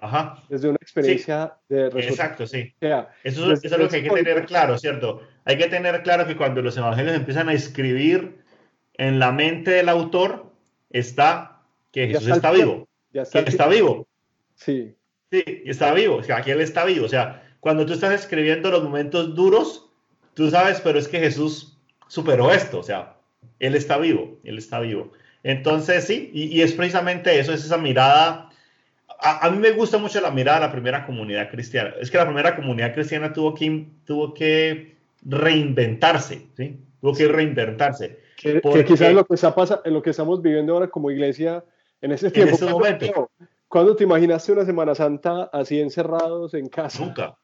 [0.00, 0.42] Ajá.
[0.48, 1.74] Desde una experiencia sí.
[1.74, 2.12] de resurrección.
[2.12, 2.74] Exacto, sí.
[2.76, 5.20] O sea, eso, eso, es lo que hay que tener claro, ¿cierto?
[5.44, 8.42] Hay que tener claro que cuando los evangelios empiezan a escribir
[8.94, 10.50] en la mente del autor
[10.90, 11.60] está
[11.92, 12.88] que Jesús está, está, vivo.
[13.12, 14.08] Ya está, que está vivo.
[14.54, 14.96] Sí.
[15.30, 16.16] Sí, está vivo.
[16.16, 17.04] O sea, aquí él está vivo.
[17.06, 19.90] O sea, cuando tú estás escribiendo los momentos duros,
[20.34, 21.71] tú sabes, pero es que Jesús
[22.12, 22.78] superó esto.
[22.78, 23.14] O sea,
[23.58, 24.38] él está vivo.
[24.44, 25.12] Él está vivo.
[25.42, 28.50] Entonces, sí, y, y es precisamente eso, es esa mirada.
[29.18, 31.94] A, a, mí me gusta mucho la mirada de la primera comunidad cristiana.
[31.98, 36.78] Es que la primera comunidad cristiana tuvo que, tuvo que reinventarse, ¿sí?
[37.00, 38.18] Tuvo que reinventarse.
[38.36, 41.64] Que, porque, que quizás lo que, está pasa, lo que estamos viviendo ahora como iglesia
[42.02, 42.50] en ese tiempo.
[42.50, 43.30] En este momento.
[43.68, 47.02] ¿Cuándo te imaginaste una Semana Santa así encerrados en casa?
[47.02, 47.38] Nunca.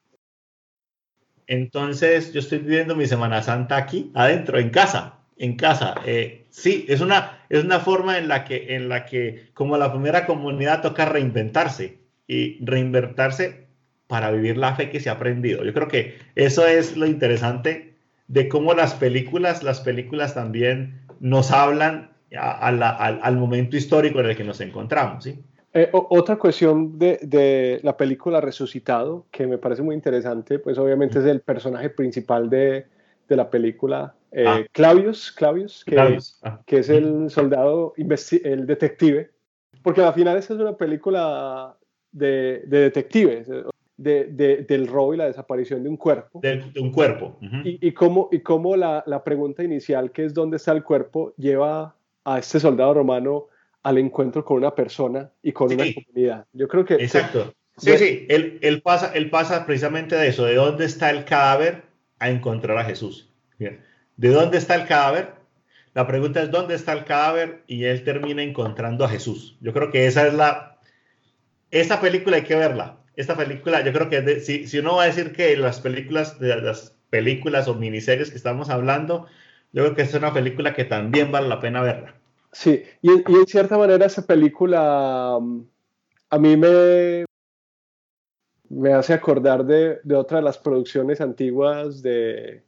[1.49, 5.95] Entonces, yo estoy viviendo mi Semana Santa aquí, adentro, en casa, en casa.
[6.05, 9.91] Eh, sí, es una, es una forma en la, que, en la que, como la
[9.91, 13.67] primera comunidad, toca reinventarse y reinventarse
[14.07, 15.65] para vivir la fe que se ha aprendido.
[15.65, 17.95] Yo creo que eso es lo interesante
[18.27, 24.37] de cómo las películas, las películas también nos hablan al, al, momento histórico en el
[24.37, 25.25] que nos encontramos.
[25.25, 25.43] ¿sí?
[25.81, 31.21] Eh, otra cuestión de, de, la película Resucitado, que me parece muy interesante, pues obviamente
[31.21, 32.87] es el personaje principal de,
[33.29, 34.61] de la película, eh, ah.
[34.73, 36.41] Clavius, Clavius, que, Clavius.
[36.43, 36.61] Ah.
[36.67, 39.31] que, es el soldado, el detective,
[39.81, 41.77] porque al final esta es una película
[42.11, 43.47] de, de detectives,
[43.97, 46.41] de, de, del robo y la desaparición de un cuerpo.
[46.43, 47.39] De, un cuerpo.
[47.41, 47.63] Uh -huh.
[47.65, 51.35] y, y, cómo, y cómo la, la, pregunta inicial, que es dónde está el cuerpo,
[51.37, 53.47] lleva a este soldado romano
[53.89, 55.75] al encuentro con una persona y con sí.
[55.75, 56.47] una comunidad.
[56.53, 56.95] Yo creo que...
[56.95, 57.55] Exacto.
[57.77, 61.85] Sí, sí, él, él, pasa, él pasa precisamente de eso, de dónde está el cadáver
[62.19, 63.33] a encontrar a Jesús.
[63.59, 63.81] Bien.
[64.17, 65.35] ¿De dónde está el cadáver?
[65.95, 69.57] La pregunta es dónde está el cadáver y él termina encontrando a Jesús.
[69.61, 70.81] Yo creo que esa es la...
[71.71, 75.03] Esta película hay que verla esta película, yo creo que de, si, si, uno va
[75.03, 79.27] a decir que las películas, de las películas o miniseries que estamos hablando,
[79.73, 82.15] yo creo que es una película que también vale la pena verla.
[82.59, 85.65] Sí, y, y en cierta manera esa película um,
[86.29, 87.25] a mí me,
[88.69, 92.65] me hace acordar de, de, otra de las producciones antiguas de,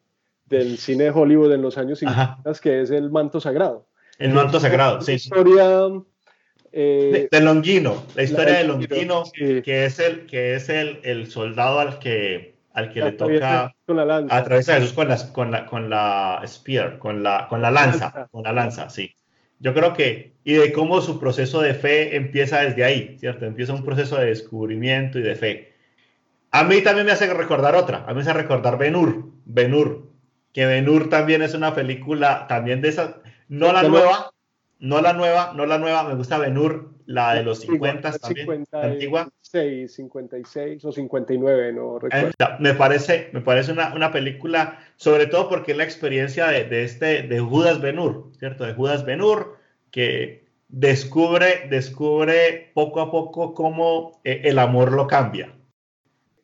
[0.46, 2.60] del cine de Hollywood en los años 50, Ajá.
[2.62, 3.88] que es El Manto Sagrado.
[4.20, 5.14] El Manto Sagrado, sí.
[5.14, 5.88] Historia
[6.70, 9.60] eh, de, de, Longino, la historia la de Longino, sí.
[9.60, 13.96] que es el que es el, el soldado al que al que le toca con
[13.96, 14.36] la lanza.
[14.36, 18.44] atravesar Jesús con la, con la con la spear, con la con la lanza, con
[18.44, 19.12] la lanza, sí.
[19.60, 23.44] Yo creo que y de cómo su proceso de fe empieza desde ahí, ¿cierto?
[23.44, 25.72] Empieza un proceso de descubrimiento y de fe.
[26.50, 30.10] A mí también me hace recordar otra, a mí me hace recordar Ben-Hur, Ben-Hur,
[30.52, 34.32] que Ben-Hur también es una película también de esa, no la nueva,
[34.80, 38.82] no la nueva, no la nueva, me gusta Benur, la de los 50 también, 50,
[38.82, 39.28] antigua.
[39.50, 42.30] 56, 56 o 59, no recuerdo.
[42.60, 46.84] Me parece, me parece una, una película, sobre todo porque es la experiencia de, de
[46.84, 48.64] este, de Judas Benur, ¿cierto?
[48.64, 49.56] De Judas Benur,
[49.90, 55.52] que descubre, descubre poco a poco cómo eh, el amor lo cambia.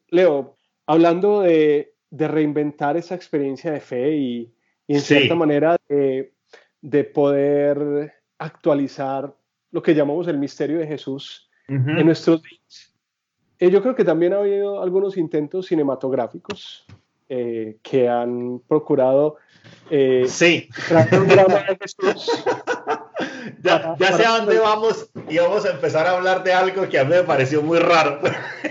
[0.09, 4.53] Leo, hablando de, de reinventar esa experiencia de fe y,
[4.89, 6.33] y en cierta manera de,
[6.81, 9.33] de poder actualizar
[9.71, 12.01] lo que llamamos el misterio de Jesús uh -huh.
[12.01, 12.96] en nuestros días.
[13.59, 16.85] Eh, yo creo que también ha habido algunos intentos cinematográficos
[17.29, 19.37] eh, que han procurado
[19.91, 20.69] eh, sí.
[21.13, 22.45] un drama de Jesús.
[23.63, 26.99] ya, ya sé a dónde vamos y vamos a empezar a hablar de algo que
[26.99, 28.21] a mí me pareció muy raro.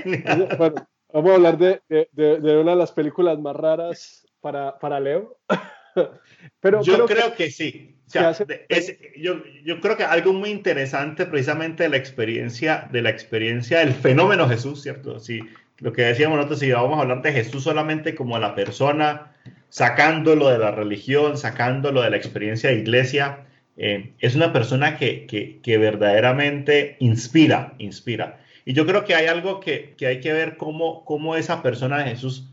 [0.57, 4.99] bueno, vamos a hablar de, de, de, una de las películas más raras para, para
[4.99, 5.37] Leo.
[6.59, 7.95] Pero yo creo, que, que sí.
[8.07, 8.35] O sea,
[8.69, 13.79] es, yo, yo, creo que algo muy interesante precisamente de la experiencia, de la experiencia
[13.79, 15.19] del fenómeno Jesús, ¿cierto?
[15.19, 15.41] Si,
[15.79, 19.33] lo que decíamos nosotros, si vamos a hablar de Jesús solamente como la persona,
[19.69, 23.45] sacándolo de la religión, sacándolo de la experiencia de iglesia,
[23.77, 28.39] eh, es una persona que, que, que, verdaderamente inspira, inspira.
[28.63, 31.97] Y yo creo que hay algo que, que hay que ver cómo, cómo esa persona
[31.97, 32.49] de Jesús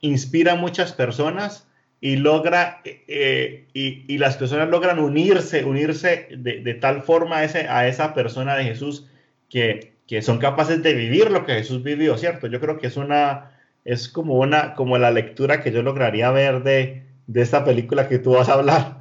[0.00, 1.68] inspira a muchas personas
[2.04, 7.88] y logra, eh, y, las personas logran unirse, unirse de, tal forma a, ese, a
[7.88, 9.08] esa persona de Jesús
[9.48, 12.46] que, que, son capaces de vivir lo que Jesús vivió, ¿cierto?
[12.46, 13.52] Yo creo que es una,
[13.86, 18.18] es como una, como la lectura que yo lograría ver de, de esta película que
[18.18, 18.98] tú vas a hablar.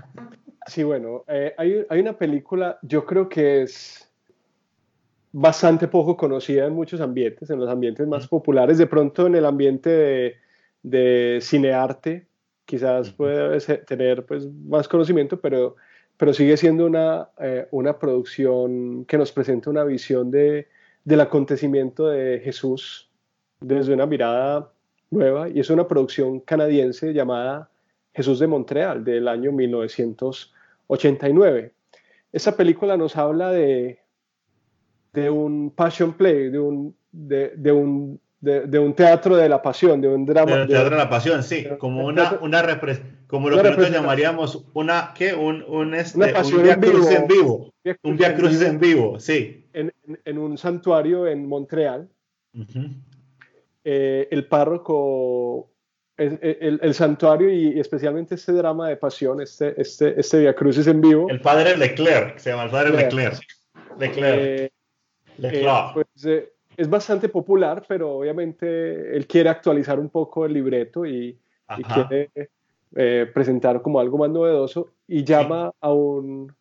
[0.66, 4.10] Sí, bueno, eh, hay, hay una película, yo creo que es
[5.34, 9.45] bastante poco conocida en muchos ambientes, en los ambientes más populares, de pronto en el
[9.45, 10.36] ambiente de,
[10.84, 12.28] de cinearte,
[12.66, 15.76] quizás puede tener pues, más conocimiento, pero,
[16.18, 20.68] pero sigue siendo una, eh, una producción que nos presenta una visión de,
[21.03, 23.09] del acontecimiento de Jesús
[23.59, 24.72] desde una mirada
[25.09, 27.70] nueva y es una producción canadiense llamada
[28.14, 31.74] Jesús de Montreal del año 1989.
[32.32, 33.99] Esa película nos habla de,
[35.14, 40.10] de un passion play, de un, de un de, un teatro de la pasión, de
[40.10, 40.58] un drama.
[40.58, 42.62] De teatro de la pasión, sí, como una, una
[43.28, 45.34] como lo que nosotros llamaríamos una, ¿qué?
[45.34, 47.74] Un, un, este, un via cruz en vivo.
[48.04, 49.66] Un via cruz en vivo, sí.
[49.74, 49.94] En,
[50.26, 52.10] en, un santuario en Montreal.
[53.86, 55.72] Eh, el párroco,
[56.18, 61.00] el, el, santuario y, especialmente este drama de pasión, este, este, este via crucis en
[61.00, 61.30] vivo.
[61.30, 63.41] El padre Leclerc, se llama el padre Leclerc.
[63.98, 64.39] Leclerc.
[64.39, 64.72] Eh,
[65.38, 65.98] Leclerc.
[65.98, 71.38] Eh, pues, es bastante popular, pero obviamente él quiere actualizar un poco el libreto y,
[71.94, 72.30] quiere
[72.96, 76.54] eh, presentar como algo más novedoso y llama a un,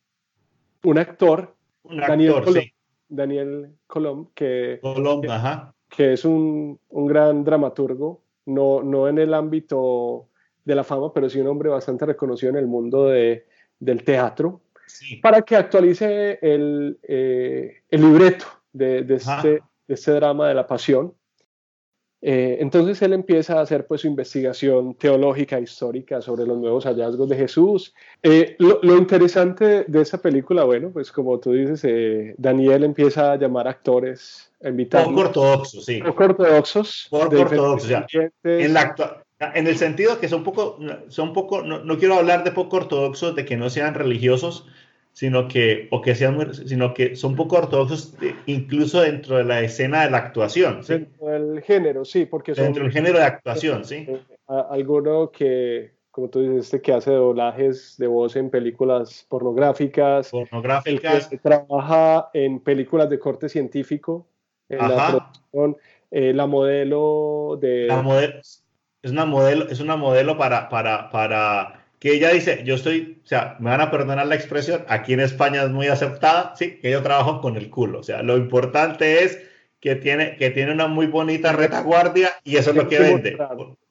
[0.85, 1.55] un actor,
[1.85, 2.65] Daniel, Colom,
[3.09, 4.81] Daniel Colom, que,
[5.91, 10.29] que, es un, un, gran dramaturgo, no, no en el ámbito
[10.65, 13.47] de la fama, pero sí un hombre bastante reconocido en el mundo de,
[13.79, 14.63] del teatro,
[15.21, 19.63] para que actualice el, eh, el libreto de, de este
[19.95, 21.15] este drama de la pasión.
[22.25, 27.29] Eh, entonces él empieza a hacer pues su investigación teológica histórica sobre los nuevos hallazgos
[27.29, 27.93] de Jesús.
[28.23, 33.37] Eh, lo, interesante de esa película, bueno, pues como tú dices, eh, Daniel empieza a
[33.37, 35.05] llamar actores, a invitar.
[35.05, 36.01] Poco ortodoxos, sí.
[36.01, 37.09] Poco ortodoxos.
[37.11, 38.07] Poco ortodoxos, ya.
[38.45, 38.95] En, la
[39.55, 40.79] en el sentido que son poco,
[41.09, 44.69] son poco no, no quiero hablar de poco ortodoxos, de que no sean religiosos,
[45.13, 48.15] sino que, o que sean sino que son poco ortodoxos
[48.47, 50.83] incluso dentro de la escena de la actuación.
[50.83, 50.95] ¿sí?
[50.95, 52.65] Dentro del género, sí, porque son...
[52.65, 54.07] Dentro del género de actuación, sí.
[54.09, 60.31] Eh, alguno que, como tú dices, este que hace doblajes de voz en películas pornográficas.
[60.31, 61.25] Pornográficas.
[61.25, 64.27] El que trabaja en películas de corte científico,
[64.69, 65.77] en la producción.
[66.11, 67.87] Eh, la modelo de...
[67.87, 72.75] La modelo, es una modelo, es una modelo para, para, para que ella dice, yo
[72.75, 76.53] estoy, o sea, me van a perdonar la expresión, aquí en España es muy aceptada,
[76.57, 79.41] sí, que yo trabajo con el culo, o sea, lo importante es
[79.79, 83.39] que tiene, que tiene una muy bonita retaguardia y eso es lo que, vende.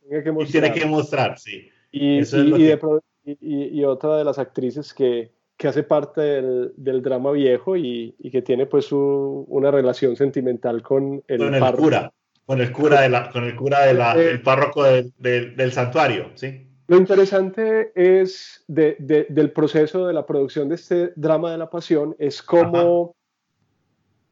[0.10, 1.70] tiene, que tiene que mostrar, sí.
[1.90, 8.14] Y, y, otra de las actrices que, que hace parte del, del drama viejo y,
[8.30, 12.14] que tiene pues una relación sentimental con el, con el cura,
[12.46, 16.68] con el cura, de la, con el cura del de eh, párroco del santuario, sí.
[16.92, 22.42] Lo interesante es del proceso de la producción de este drama de la pasión es
[22.42, 23.16] cómo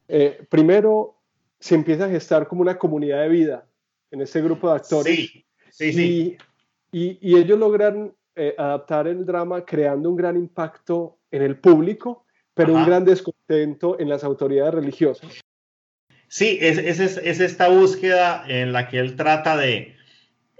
[0.06, 1.16] eh, primero
[1.58, 3.66] se empieza a gestar como una comunidad de vida
[4.10, 5.16] en este grupo de actores.
[5.16, 6.36] Sí, sí, sí.
[6.92, 12.74] Y, ellos logran eh, adaptar el drama creando un gran impacto en el público, pero
[12.74, 15.40] un gran descontento en las autoridades religiosas.
[16.28, 19.96] Sí, es, es esta búsqueda en la que él trata de,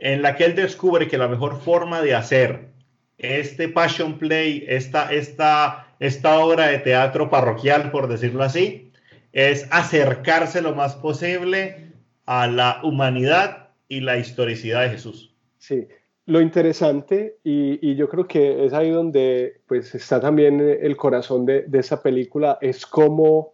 [0.01, 2.71] en la que él descubre que la mejor forma de hacer
[3.19, 8.91] este passion play, esta, esta, esta obra de teatro parroquial, por decirlo así,
[9.33, 11.93] es acercarse lo más posible
[12.25, 15.35] a la humanidad y la historicidad de Jesús.
[15.59, 15.87] Sí,
[16.25, 21.63] lo interesante, y, yo creo que es ahí donde pues, está también el corazón de,
[21.63, 23.53] de esa película, es cómo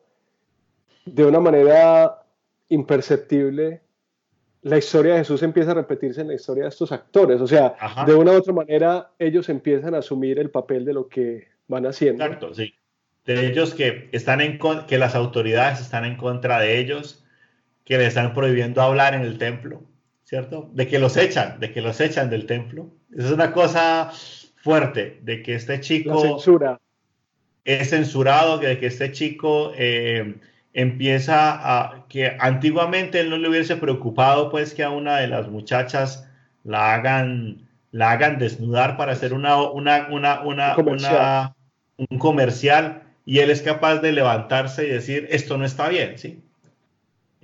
[1.05, 2.23] de una manera
[2.69, 3.81] imperceptible
[4.67, 7.41] la historia de Jesús empieza a repetirse en la historia de estos actores.
[7.41, 11.09] O sea, de una u otra manera, ellos empiezan a asumir el papel de lo
[11.09, 12.25] que van haciendo.
[12.25, 12.75] Exacto, sí.
[13.25, 14.59] De ellos que, están en
[14.89, 17.25] que las autoridades están en contra de ellos,
[17.85, 19.85] que les están prohibiendo hablar en el templo,
[20.25, 20.69] ¿cierto?
[20.73, 22.91] De que los echan, de que los echan del templo.
[23.17, 24.11] Esa es una cosa
[24.57, 26.21] fuerte, de que este chico...
[26.21, 26.81] censura.
[27.65, 29.71] Es censurado, de que este chico...
[29.77, 30.35] Eh,
[30.77, 35.49] empieza a que antiguamente él no le hubiese preocupado pues que a una de las
[35.49, 36.29] muchachas
[36.65, 41.55] la hagan la hagan desnudar para hacer una, una, una, una, comercial.
[41.97, 46.43] un comercial y él es capaz de levantarse y decir esto no está bien, ¿sí?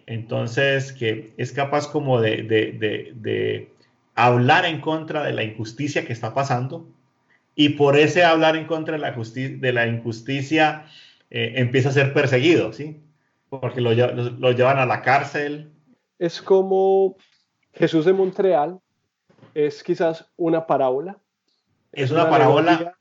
[0.04, 3.70] Entonces, que es capaz como de, de, de,
[4.14, 6.86] hablar en contra de la injusticia que está pasando
[7.54, 10.84] y por ese hablar en contra de la, de la injusticia
[11.30, 13.00] eh, empieza a ser perseguido, ¿sí?
[13.60, 15.72] Porque lo, lo, llevan a la cárcel.
[16.18, 17.16] Es como
[17.72, 18.80] Jesús de Montreal,
[19.54, 21.18] es quizás una parábola.
[21.92, 22.96] Es una, parábola.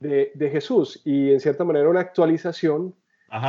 [0.00, 2.94] De, de, Jesús y en cierta manera una actualización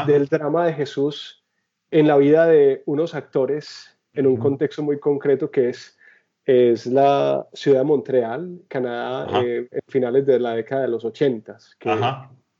[0.05, 1.43] del drama de Jesús
[1.89, 5.97] en la vida de unos actores en un contexto muy concreto que es
[6.45, 11.57] es la ciudad de Montreal, Canadá, eh, en finales de la década de los 80,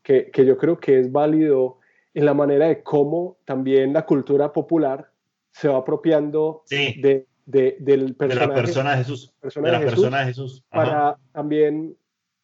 [0.02, 1.80] que, que, yo creo que es válido
[2.14, 5.10] en la manera de cómo también la cultura popular
[5.50, 10.26] se va apropiando de, del personaje, de la persona de Jesús, de la persona de
[10.26, 10.64] Jesús.
[10.70, 11.96] para también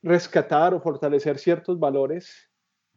[0.02, 2.48] rescatar o fortalecer ciertos valores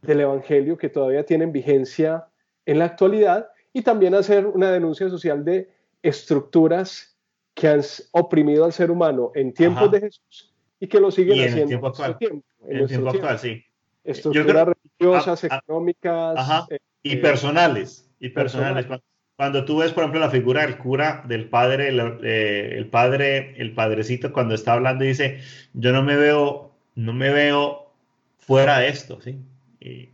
[0.01, 2.27] del Evangelio que todavía tienen vigencia
[2.65, 5.71] en la actualidad y también hacer una denuncia social de
[6.01, 7.17] estructuras
[7.53, 11.55] que han oprimido al ser humano en tiempos de Jesús y que lo siguen haciendo
[11.55, 12.17] en el tiempo actual.
[12.19, 13.63] en, el tiempo, actual, sí.
[14.03, 14.67] Estructuras
[15.03, 16.67] religiosas, económicas.
[16.69, 18.09] Eh, y personales.
[18.19, 18.87] Y personales.
[19.35, 21.89] Cuando tú ves, por ejemplo, la figura del cura, del padre,
[22.23, 25.41] eh, el, padre, el padrecito, cuando está hablando, dice,
[25.73, 27.91] yo no me veo, no me veo
[28.37, 29.39] fuera de esto, ¿sí?
[29.79, 30.09] Y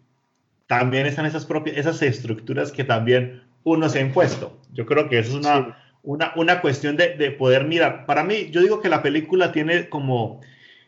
[0.67, 4.57] también están esas propias, esas estructuras que también uno se ha impuesto.
[4.71, 8.05] Yo creo que eso es una, una, una cuestión de, de, poder mirar.
[8.05, 10.39] Para mí, yo digo que la película tiene como,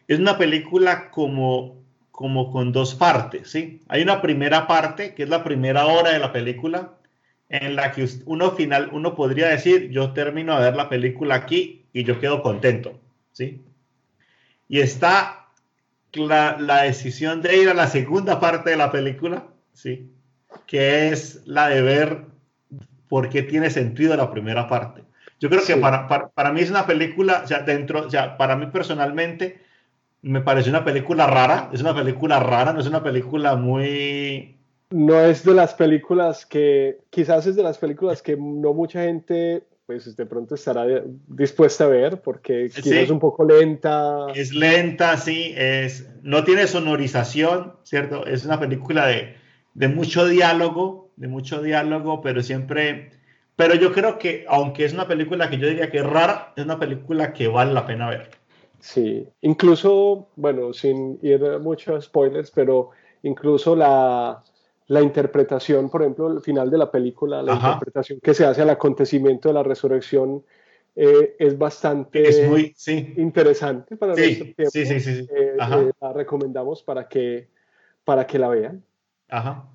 [0.07, 1.80] es una película como,
[2.21, 3.81] como con dos partes, ¿sí?
[3.87, 6.93] Hay una primera parte, que es la primera hora de la película,
[7.49, 11.87] en la que uno final, uno podría decir, yo termino de ver la película aquí
[11.91, 12.99] y yo quedo contento,
[13.31, 13.63] ¿sí?
[14.69, 15.47] Y está
[16.13, 20.11] la, la decisión de ir a la segunda parte de la película, ¿sí?
[20.67, 22.25] Que es la de ver
[23.09, 25.01] por qué tiene sentido la primera parte.
[25.39, 28.55] Yo creo que para, para, mí es una película, o sea, dentro, o sea, para
[28.55, 29.59] mí personalmente
[30.21, 34.57] me parece una película rara, es una película rara, no es una película muy...
[34.91, 39.63] No es de las películas que, quizás es de las películas que no mucha gente
[39.85, 40.85] pues de pronto estará
[41.27, 44.27] dispuesta a ver porque quizás es un poco lenta.
[44.33, 48.25] Es lenta, sí, es, no tiene sonorización, ¿cierto?
[48.25, 49.35] Es una película de,
[49.73, 53.11] de mucho diálogo, de mucho diálogo, pero siempre,
[53.57, 56.63] pero yo creo que aunque es una película que yo diría que es rara, es
[56.63, 58.40] una película que vale la pena ver.
[58.81, 62.89] Sí, incluso, bueno, sin ir a muchos spoilers, pero
[63.23, 64.43] incluso la,
[64.87, 68.71] la interpretación, por ejemplo, el final de la película, la interpretación que se hace al
[68.71, 70.43] acontecimiento de la resurrección
[70.95, 73.13] eh, es bastante es muy, sí.
[73.15, 74.69] interesante para sí, tiempo.
[74.69, 75.27] Sí, sí, sí.
[75.33, 77.47] Eh, eh, la recomendamos para que,
[78.03, 78.83] para que la vean.
[79.29, 79.69] Ajá.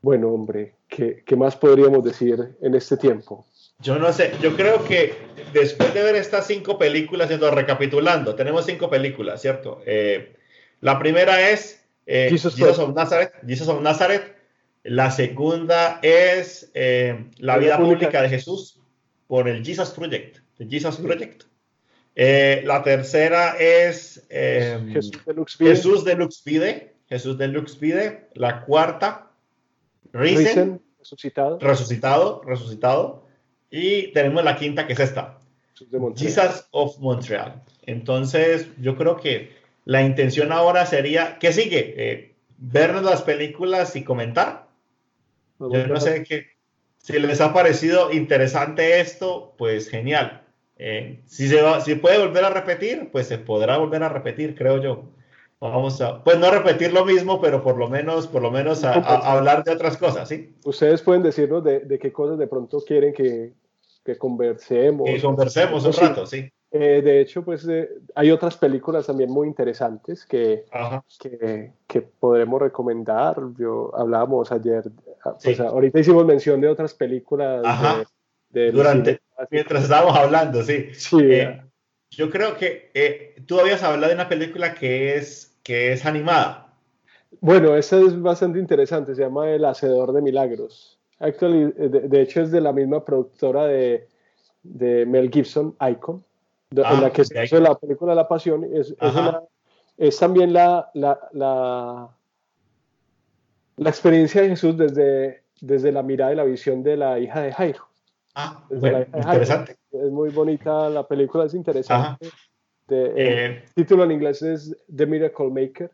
[0.00, 3.46] Bueno, hombre, ¿qué, más podríamos decir en este tiempo?
[3.82, 5.14] Yo no sé, yo creo que
[5.52, 9.82] después de ver estas cinco películas, recapitulando, tenemos cinco películas, ¿cierto?
[9.84, 10.36] Eh,
[10.80, 14.36] la primera es eh, Jesus, of Nazareth, Jesus of Nazareth.
[14.84, 18.80] La segunda es eh, La vida pública de Jesús
[19.26, 21.44] por el Jesus Project, el Jesus Project.
[22.14, 26.44] la tercera es Jesús de Lux Jesús de Lux
[27.08, 27.78] Jesús de Lux
[28.34, 29.32] La cuarta
[30.12, 31.58] Risen, resucitado.
[31.58, 33.21] resucitado, resucitado.
[33.72, 35.38] Y tenemos la quinta que es esta,
[36.14, 37.62] Jesus of Montreal.
[37.86, 39.50] Entonces, yo creo que
[39.86, 41.94] la intención ahora sería, ¿qué sigue?
[41.96, 44.66] Eh, vernos las películas y comentar.
[45.58, 46.48] Yo no sé qué,
[46.98, 50.42] si les ha parecido interesante esto, pues genial.
[50.76, 54.54] Eh, si, se va, si puede volver a repetir, pues se podrá volver a repetir,
[54.54, 55.04] creo yo.
[55.60, 58.92] Vamos a, pues no repetir lo mismo, pero por lo menos, por lo menos a,
[58.92, 60.52] hablar de otras cosas, ¿sí?
[60.64, 63.52] Ustedes pueden decirnos de, de qué cosas de pronto quieren que,
[64.04, 65.08] que conversemos.
[65.08, 66.50] Que conversemos un rato, sí.
[66.74, 70.64] Eh, de hecho, pues eh, hay otras películas también muy interesantes que,
[71.18, 73.36] que, que, podremos recomendar.
[73.58, 74.90] Yo hablábamos ayer,
[75.22, 77.62] ah, pues ahorita hicimos mención de otras películas.
[78.48, 80.88] De, Durante, mientras estábamos hablando, sí.
[80.94, 81.18] Sí.
[81.20, 81.62] Eh,
[82.10, 86.74] yo creo que tú habías hablado de una película que es que es animada.
[87.40, 90.98] Bueno, esa es bastante interesante, se llama El Hacedor de Milagros.
[91.22, 94.08] Actually, de, hecho es de la misma productora de,
[94.64, 96.24] de Mel Gibson, Icon,
[96.72, 98.64] en la ah, que se hizo la película La Pasión.
[98.64, 98.94] Es,
[99.96, 102.08] es, también la, la, la,
[103.76, 107.52] la, experiencia de Jesús desde, desde la mirada y la visión de la hija de
[107.52, 107.86] Jairo.
[108.34, 109.76] Ah, interesante.
[109.92, 112.26] Es muy bonita, la película es interesante.
[112.88, 115.90] El eh, título en inglés es The Miracle Maker,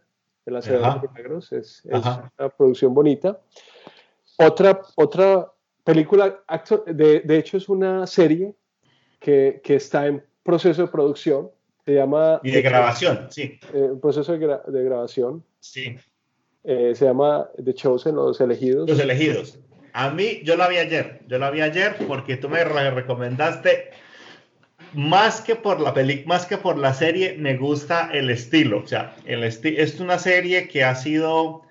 [0.47, 1.53] de la serie de milagros.
[1.53, 3.41] Es, una producción bonita.
[4.39, 5.53] Otra, otra
[5.85, 6.43] película,
[6.87, 8.55] de, de, hecho es una serie
[9.21, 11.51] que, que está en proceso de producción.
[11.85, 12.41] Se llama...
[12.43, 13.59] Y de grabación, sí.
[13.73, 15.45] Eh, proceso de, de, grabación.
[15.61, 15.97] Sí.
[16.65, 18.89] Eh, se llama The Chosen, Los Elegidos.
[18.89, 19.59] Los Elegidos.
[19.93, 21.21] A mí, yo la vi ayer.
[21.27, 23.91] Yo la vi ayer porque tú me recomendaste
[24.93, 28.83] más que por la peli, más que por la serie, me gusta el estilo.
[28.83, 31.63] O sea, el es una serie que ha sido,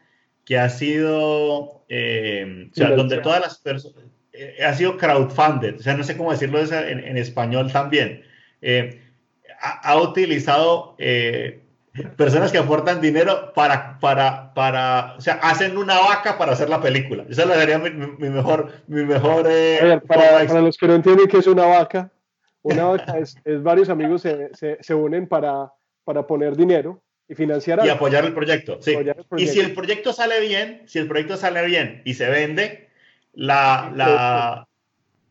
[0.45, 3.98] que ha sido, eh, o sea, donde todas las personas,
[4.34, 5.76] eh, ha sido crowdfunded.
[5.80, 8.24] O sea, no sé cómo decirlo en, español también.
[8.62, 9.02] Eh,
[9.60, 10.96] ha, utilizado
[12.16, 16.82] personas que aportan dinero para, para, para, o sea, hacen una vaca para hacer la
[16.82, 17.26] película.
[17.30, 19.50] Esa sería mi, mi mejor, mi mejor.
[20.08, 22.12] para, para los que no entienden qué es una vaca
[22.68, 24.50] una vaca es, varios amigos se,
[24.82, 25.72] se, unen para,
[26.04, 28.80] para poner dinero y financiar y apoyar el proyecto.
[28.82, 28.95] Sí.
[29.38, 32.89] Y si el proyecto sale bien, si el proyecto sale bien y se vende,
[33.34, 34.67] la, la,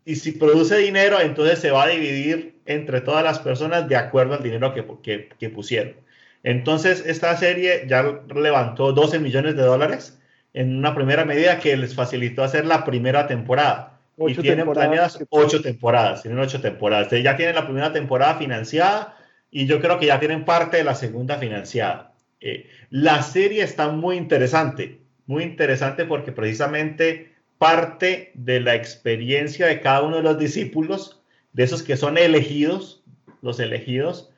[0.04, 4.34] y si produce dinero, entonces se va a dividir entre todas las personas de acuerdo
[4.34, 5.94] al dinero que, que, que pusieron.
[6.42, 10.18] Entonces, esta serie ya levantó 12 millones de dólares
[10.54, 15.60] en una primera medida que les facilitó hacer la primera temporada y tienen planeadas ocho
[15.60, 17.10] temporadas, tienen ocho temporadas.
[17.10, 19.16] ya tienen la primera temporada financiada
[19.56, 22.12] y yo creo que ya tienen parte de la segunda financiada.
[22.42, 29.80] Eh, la serie está muy interesante, muy interesante porque precisamente parte de la experiencia de
[29.80, 31.22] cada uno de los discípulos,
[31.54, 33.02] de esos que son elegidos,
[33.40, 34.30] los elegidos,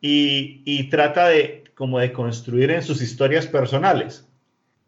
[0.00, 4.26] y, trata de como de construir en sus historias personales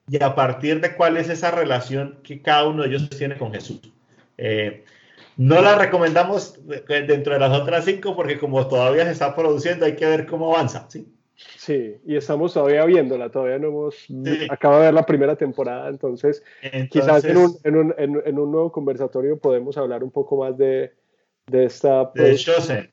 [0.09, 3.53] y a partir de cuál es esa relación que cada uno de ellos tiene con
[3.53, 3.81] Jesús.
[4.37, 4.83] Eh,
[5.37, 9.97] no la recomendamos dentro de las otras cinco porque como todavía se está produciendo hay
[9.97, 11.07] que ver cómo avanza, ¿sí?
[11.57, 14.07] Sí, y estamos todavía viéndola, todavía no hemos,
[14.51, 16.43] acaba de ver la primera temporada, entonces,
[16.91, 20.93] quizás en un, en, un, en, un, nuevo conversatorio podemos hablar un poco más de,
[21.47, 22.11] de esta...
[22.14, 22.91] De.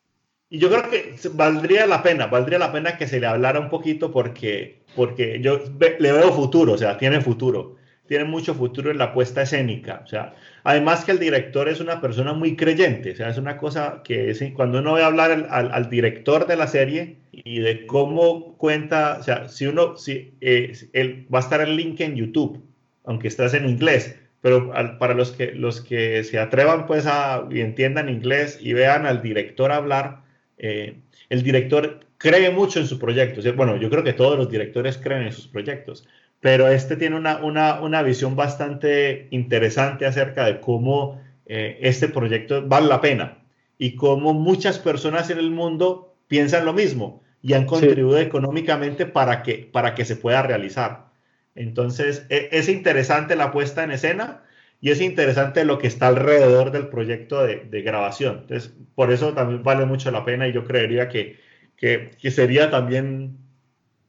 [0.49, 3.69] Y yo creo que valdría la pena, valdría la pena que se le hablara un
[3.69, 5.59] poquito porque, porque yo
[5.99, 7.76] le veo futuro, o sea, tiene futuro
[8.07, 10.01] tiene mucho futuro en la puesta escénica.
[10.03, 10.33] O sea,
[10.63, 13.11] además que el director es una persona muy creyente.
[13.11, 16.67] O sea, es una cosa que es, cuando uno ve hablar al, director de la
[16.67, 21.61] serie y de cómo cuenta, o sea, si uno, si eh, él, va a estar
[21.61, 22.63] el link en YouTube,
[23.03, 27.61] aunque estás en inglés, pero para los que, los que se atrevan pues a, y
[27.61, 30.21] entiendan inglés y vean al director hablar,
[30.57, 30.95] eh,
[31.29, 33.41] el director cree mucho en su proyecto.
[33.55, 36.07] bueno, yo creo que todos los directores creen en sus proyectos,
[36.39, 42.67] pero este tiene una, una, una visión bastante interesante acerca de cómo eh, este proyecto
[42.67, 43.39] vale la pena
[43.77, 49.43] y cómo muchas personas en el mundo piensan lo mismo y han contribuido económicamente para
[49.43, 51.07] que, para que se pueda realizar.
[51.55, 54.43] Entonces, e, es interesante la puesta en escena
[54.81, 58.39] y es interesante lo que está alrededor del proyecto de, de grabación.
[58.41, 61.39] Entonces, por eso también vale mucho la pena y yo creería que,
[61.77, 63.37] que, que sería también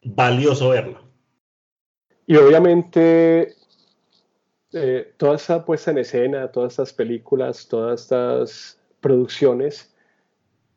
[0.03, 1.08] valioso verlo.
[2.29, 3.55] Y obviamente
[4.75, 9.97] eh, toda esta puesta en escena, todas estas películas, todas estas producciones,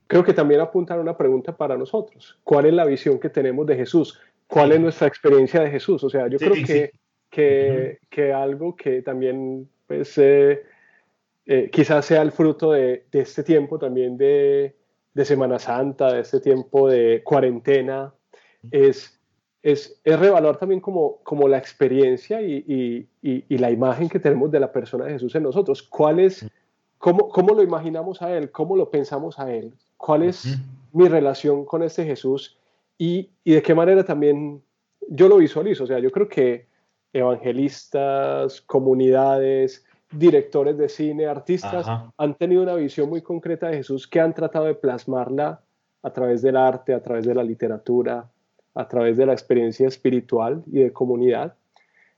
[0.07, 2.39] creo que también apuntan a una pregunta para nosotros.
[2.45, 4.17] ¿Cuál es la visión que tenemos de Jesús?
[4.47, 6.01] ¿Cuál es nuestra experiencia de Jesús?
[6.05, 6.91] O sea, yo creo que,
[7.29, 10.63] que, que, algo que también pues, eh,
[11.45, 14.77] eh, quizás sea el fruto de, de este tiempo también de,
[15.13, 18.13] de, Semana Santa, de este tiempo de cuarentena,
[18.71, 19.20] es
[19.63, 24.59] es, es revaluar también como, como la experiencia y, y, la imagen que tenemos de
[24.59, 25.83] la persona de Jesús en nosotros.
[25.83, 26.49] ¿Cuál es,
[26.97, 28.51] cómo, cómo lo imaginamos a Él?
[28.51, 29.73] ¿Cómo lo pensamos a Él?
[29.97, 30.57] ¿Cuál es
[30.91, 32.57] mi relación con este Jesús?
[32.97, 34.63] Y, y de qué manera también
[35.07, 35.83] yo lo visualizo.
[35.83, 36.67] O sea, yo creo que
[37.13, 41.87] evangelistas, comunidades, directores de cine, artistas,
[42.17, 45.61] han tenido una visión muy concreta de Jesús que han tratado de plasmarla
[46.03, 48.29] a través del arte, a través de la literatura,
[48.73, 51.55] a través de la experiencia espiritual y de comunidad.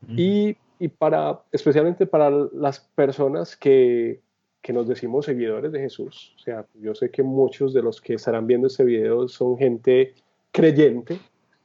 [0.07, 4.19] y, y, para, especialmente para las personas que,
[4.61, 6.33] que, nos decimos seguidores de Jesús.
[6.35, 10.13] O sea, yo sé que muchos de los que estarán viendo este video son gente
[10.51, 11.19] creyente,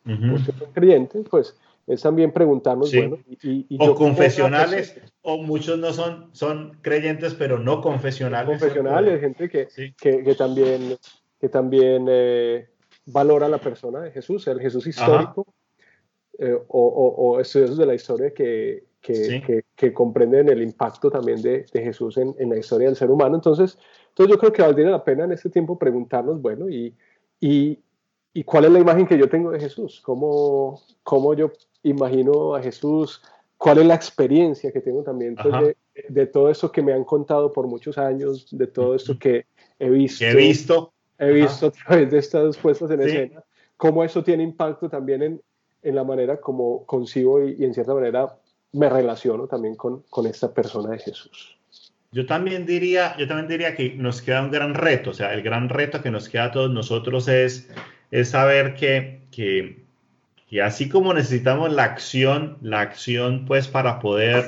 [0.05, 1.57] muchos son creyentes, pues
[1.89, 7.81] es también preguntarnos, bueno, y, o confesionales, o muchos no son, son creyentes, pero no
[7.81, 8.61] confesionales.
[8.61, 9.69] Confesionales, gente que,
[9.99, 10.97] que, que, también,
[11.41, 12.69] que también eh,
[13.09, 15.47] valora la persona de Jesús, el Jesús histórico,
[16.39, 21.65] eh, o, o, estudiosos de la historia que, que, que, comprenden el impacto también de,
[21.73, 23.35] de Jesús en, en, la historia del ser humano.
[23.35, 23.79] Entonces,
[24.09, 26.95] entonces yo creo que valdría la pena en este tiempo preguntarnos, bueno, y,
[27.41, 27.79] y,
[28.35, 31.51] y cuál es la imagen que yo tengo de Jesús, cómo, cómo yo
[31.83, 33.23] imagino a Jesús,
[33.57, 35.75] cuál es la experiencia que tengo también pues,
[36.09, 39.47] de, todo esto que me han contado por muchos años, de todo esto que
[39.79, 40.25] he visto.
[40.25, 40.93] he visto.
[41.19, 43.45] He visto a través de estas puestas en escena,
[43.77, 45.43] cómo eso tiene impacto también en,
[45.83, 48.37] en la manera como concibo y, en cierta manera
[48.73, 51.57] me relaciono también con, con esta persona de Jesús.
[52.13, 55.43] Yo también diría, yo también diría que nos queda un gran reto, o sea, el
[55.43, 57.71] gran reto que nos queda a todos nosotros es,
[58.11, 59.85] es saber que, que,
[60.49, 64.45] que así como necesitamos la acción, la acción pues para poder,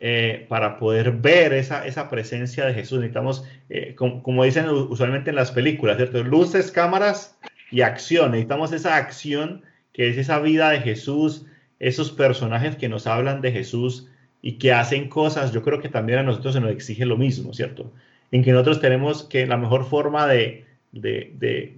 [0.00, 5.30] eh, para poder ver esa, esa presencia de Jesús, necesitamos, eh, como, como, dicen usualmente
[5.30, 6.22] en las películas, ¿cierto?
[6.22, 7.38] Luces, cámaras
[7.70, 9.62] y acción, necesitamos esa acción
[9.92, 11.46] que es esa vida de Jesús,
[11.80, 14.08] esos personajes que nos hablan de Jesús
[14.42, 17.52] y que hacen cosas, yo creo que también a nosotros se nos exige lo mismo,
[17.52, 17.92] ¿cierto?
[18.30, 21.74] En que nosotros tenemos que la mejor forma de, de,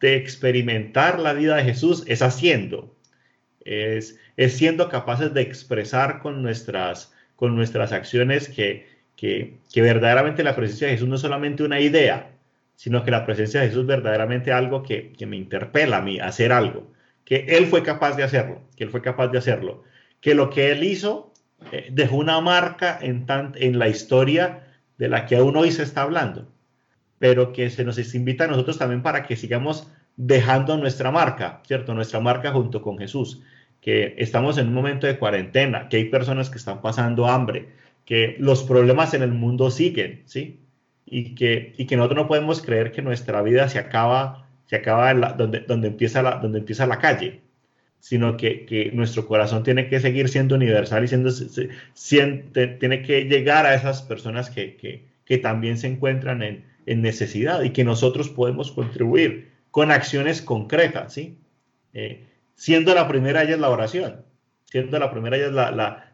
[0.00, 2.94] experimentar la vida de Jesús es haciendo,
[3.64, 10.42] es, es, siendo capaces de expresar con nuestras, con nuestras acciones que, que, que verdaderamente
[10.42, 12.30] la presencia de Jesús no es solamente una idea,
[12.76, 16.18] sino que la presencia de Jesús es verdaderamente algo que, que me interpela a mí
[16.20, 16.90] hacer algo,
[17.24, 19.84] que Él fue capaz de hacerlo, que Él fue capaz de hacerlo,
[20.20, 21.32] que lo que Él hizo
[21.72, 24.64] eh, dejó una marca en, en la historia
[24.98, 26.48] de la que aún hoy se está hablando,
[27.18, 31.94] pero que se nos invita a nosotros también para que sigamos dejando nuestra marca, ¿cierto?
[31.94, 33.42] Nuestra marca junto con Jesús,
[33.84, 37.68] que estamos en un momento de cuarentena, que hay personas que están pasando hambre,
[38.06, 40.58] que los problemas en el mundo siguen, ¿sí?
[41.04, 45.12] Y que, y que nosotros no podemos creer que nuestra vida se acaba, se acaba
[45.34, 47.42] donde, donde, empieza la, donde empieza la calle,
[48.00, 51.30] sino que, nuestro corazón tiene que seguir siendo universal y siendo,
[52.78, 55.04] tiene que llegar a esas personas que,
[55.42, 61.36] también se encuentran en, necesidad y que nosotros podemos contribuir con acciones concretas, ¿sí?
[61.92, 62.24] Eh,
[62.54, 64.24] siendo la primera ella es la oración,
[64.64, 65.52] siendo la primera ella es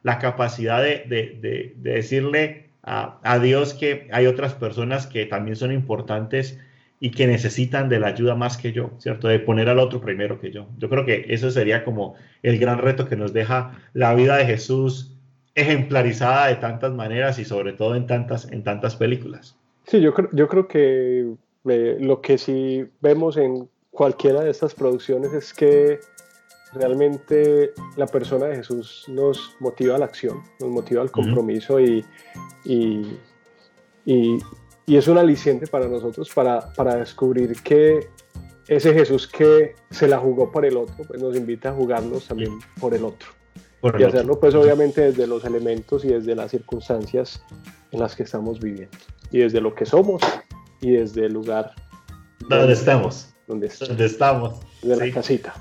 [0.02, 6.58] la, capacidad de, decirle a, a Dios que hay otras personas que también son importantes
[7.00, 9.26] y que necesitan de la ayuda más que yo, ¿cierto?
[9.26, 10.68] De poner al otro primero que yo.
[10.76, 14.44] Yo creo que eso sería como el gran reto que nos deja la vida de
[14.44, 15.16] Jesús
[15.54, 19.56] ejemplarizada de tantas maneras y sobre todo en tantas, en tantas películas.
[19.86, 21.26] Sí, yo creo, yo creo que
[21.68, 26.00] eh, lo que sí vemos en cualquiera de estas producciones es que
[26.72, 32.04] realmente la persona de Jesús nos motiva a la acción, nos motiva al compromiso y,
[32.64, 33.18] y,
[34.04, 38.08] y es un aliciente para nosotros para, para descubrir que
[38.68, 42.58] ese Jesús que se la jugó por el otro, pues nos invita a jugarnos también
[42.80, 43.28] por el otro.
[43.98, 47.42] y hacerlo pues obviamente desde los elementos y desde las circunstancias
[47.90, 48.96] en las que estamos viviendo.
[49.32, 50.22] Y desde lo que somos
[50.80, 51.72] y desde el lugar
[52.48, 53.34] donde, estamos.
[53.46, 54.60] Donde, estamos.
[54.82, 55.54] Desde la casita.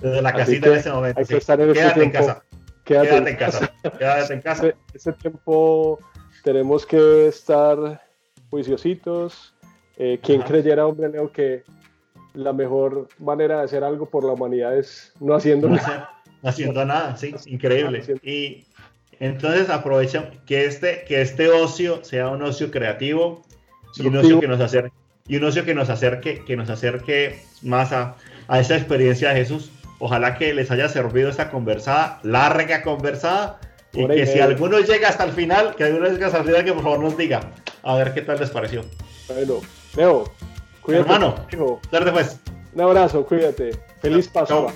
[0.00, 1.20] Desde la casita en ese momento.
[1.20, 2.42] Hay que estar en quédate en casa.
[2.84, 3.72] Quédate, en casa.
[3.98, 4.74] Quédate en casa.
[4.94, 5.98] ese tiempo
[6.44, 8.00] tenemos que estar
[8.50, 9.54] juiciositos.
[9.96, 11.64] Eh, quien creyera, hombre, Leo, que
[12.34, 16.10] la mejor manera de hacer algo por la humanidad es no haciendo nada.
[16.42, 18.04] No haciendo nada, sí, increíble.
[18.22, 18.66] Y
[19.18, 23.42] entonces aprovecha que este, que este ocio sea un ocio creativo
[23.96, 24.92] y un ocio que nos acerque,
[25.26, 28.16] y un ocio que nos acerque, que nos acerque más a,
[28.48, 29.72] a esta experiencia de Jesús.
[29.98, 33.58] Ojalá que les haya servido esta conversada, larga conversada,
[33.92, 36.72] y que si alguno llega hasta el final, que alguno llega hasta el final, que
[36.72, 37.40] por favor nos diga,
[37.82, 38.82] a ver qué tal les pareció.
[39.28, 39.60] Bueno,
[39.96, 40.24] Leo,
[40.82, 41.12] cuídate.
[41.12, 41.34] Hermano,
[41.90, 42.38] tarde pues.
[42.74, 43.70] Un abrazo, cuídate.
[44.02, 44.72] Feliz Pascua.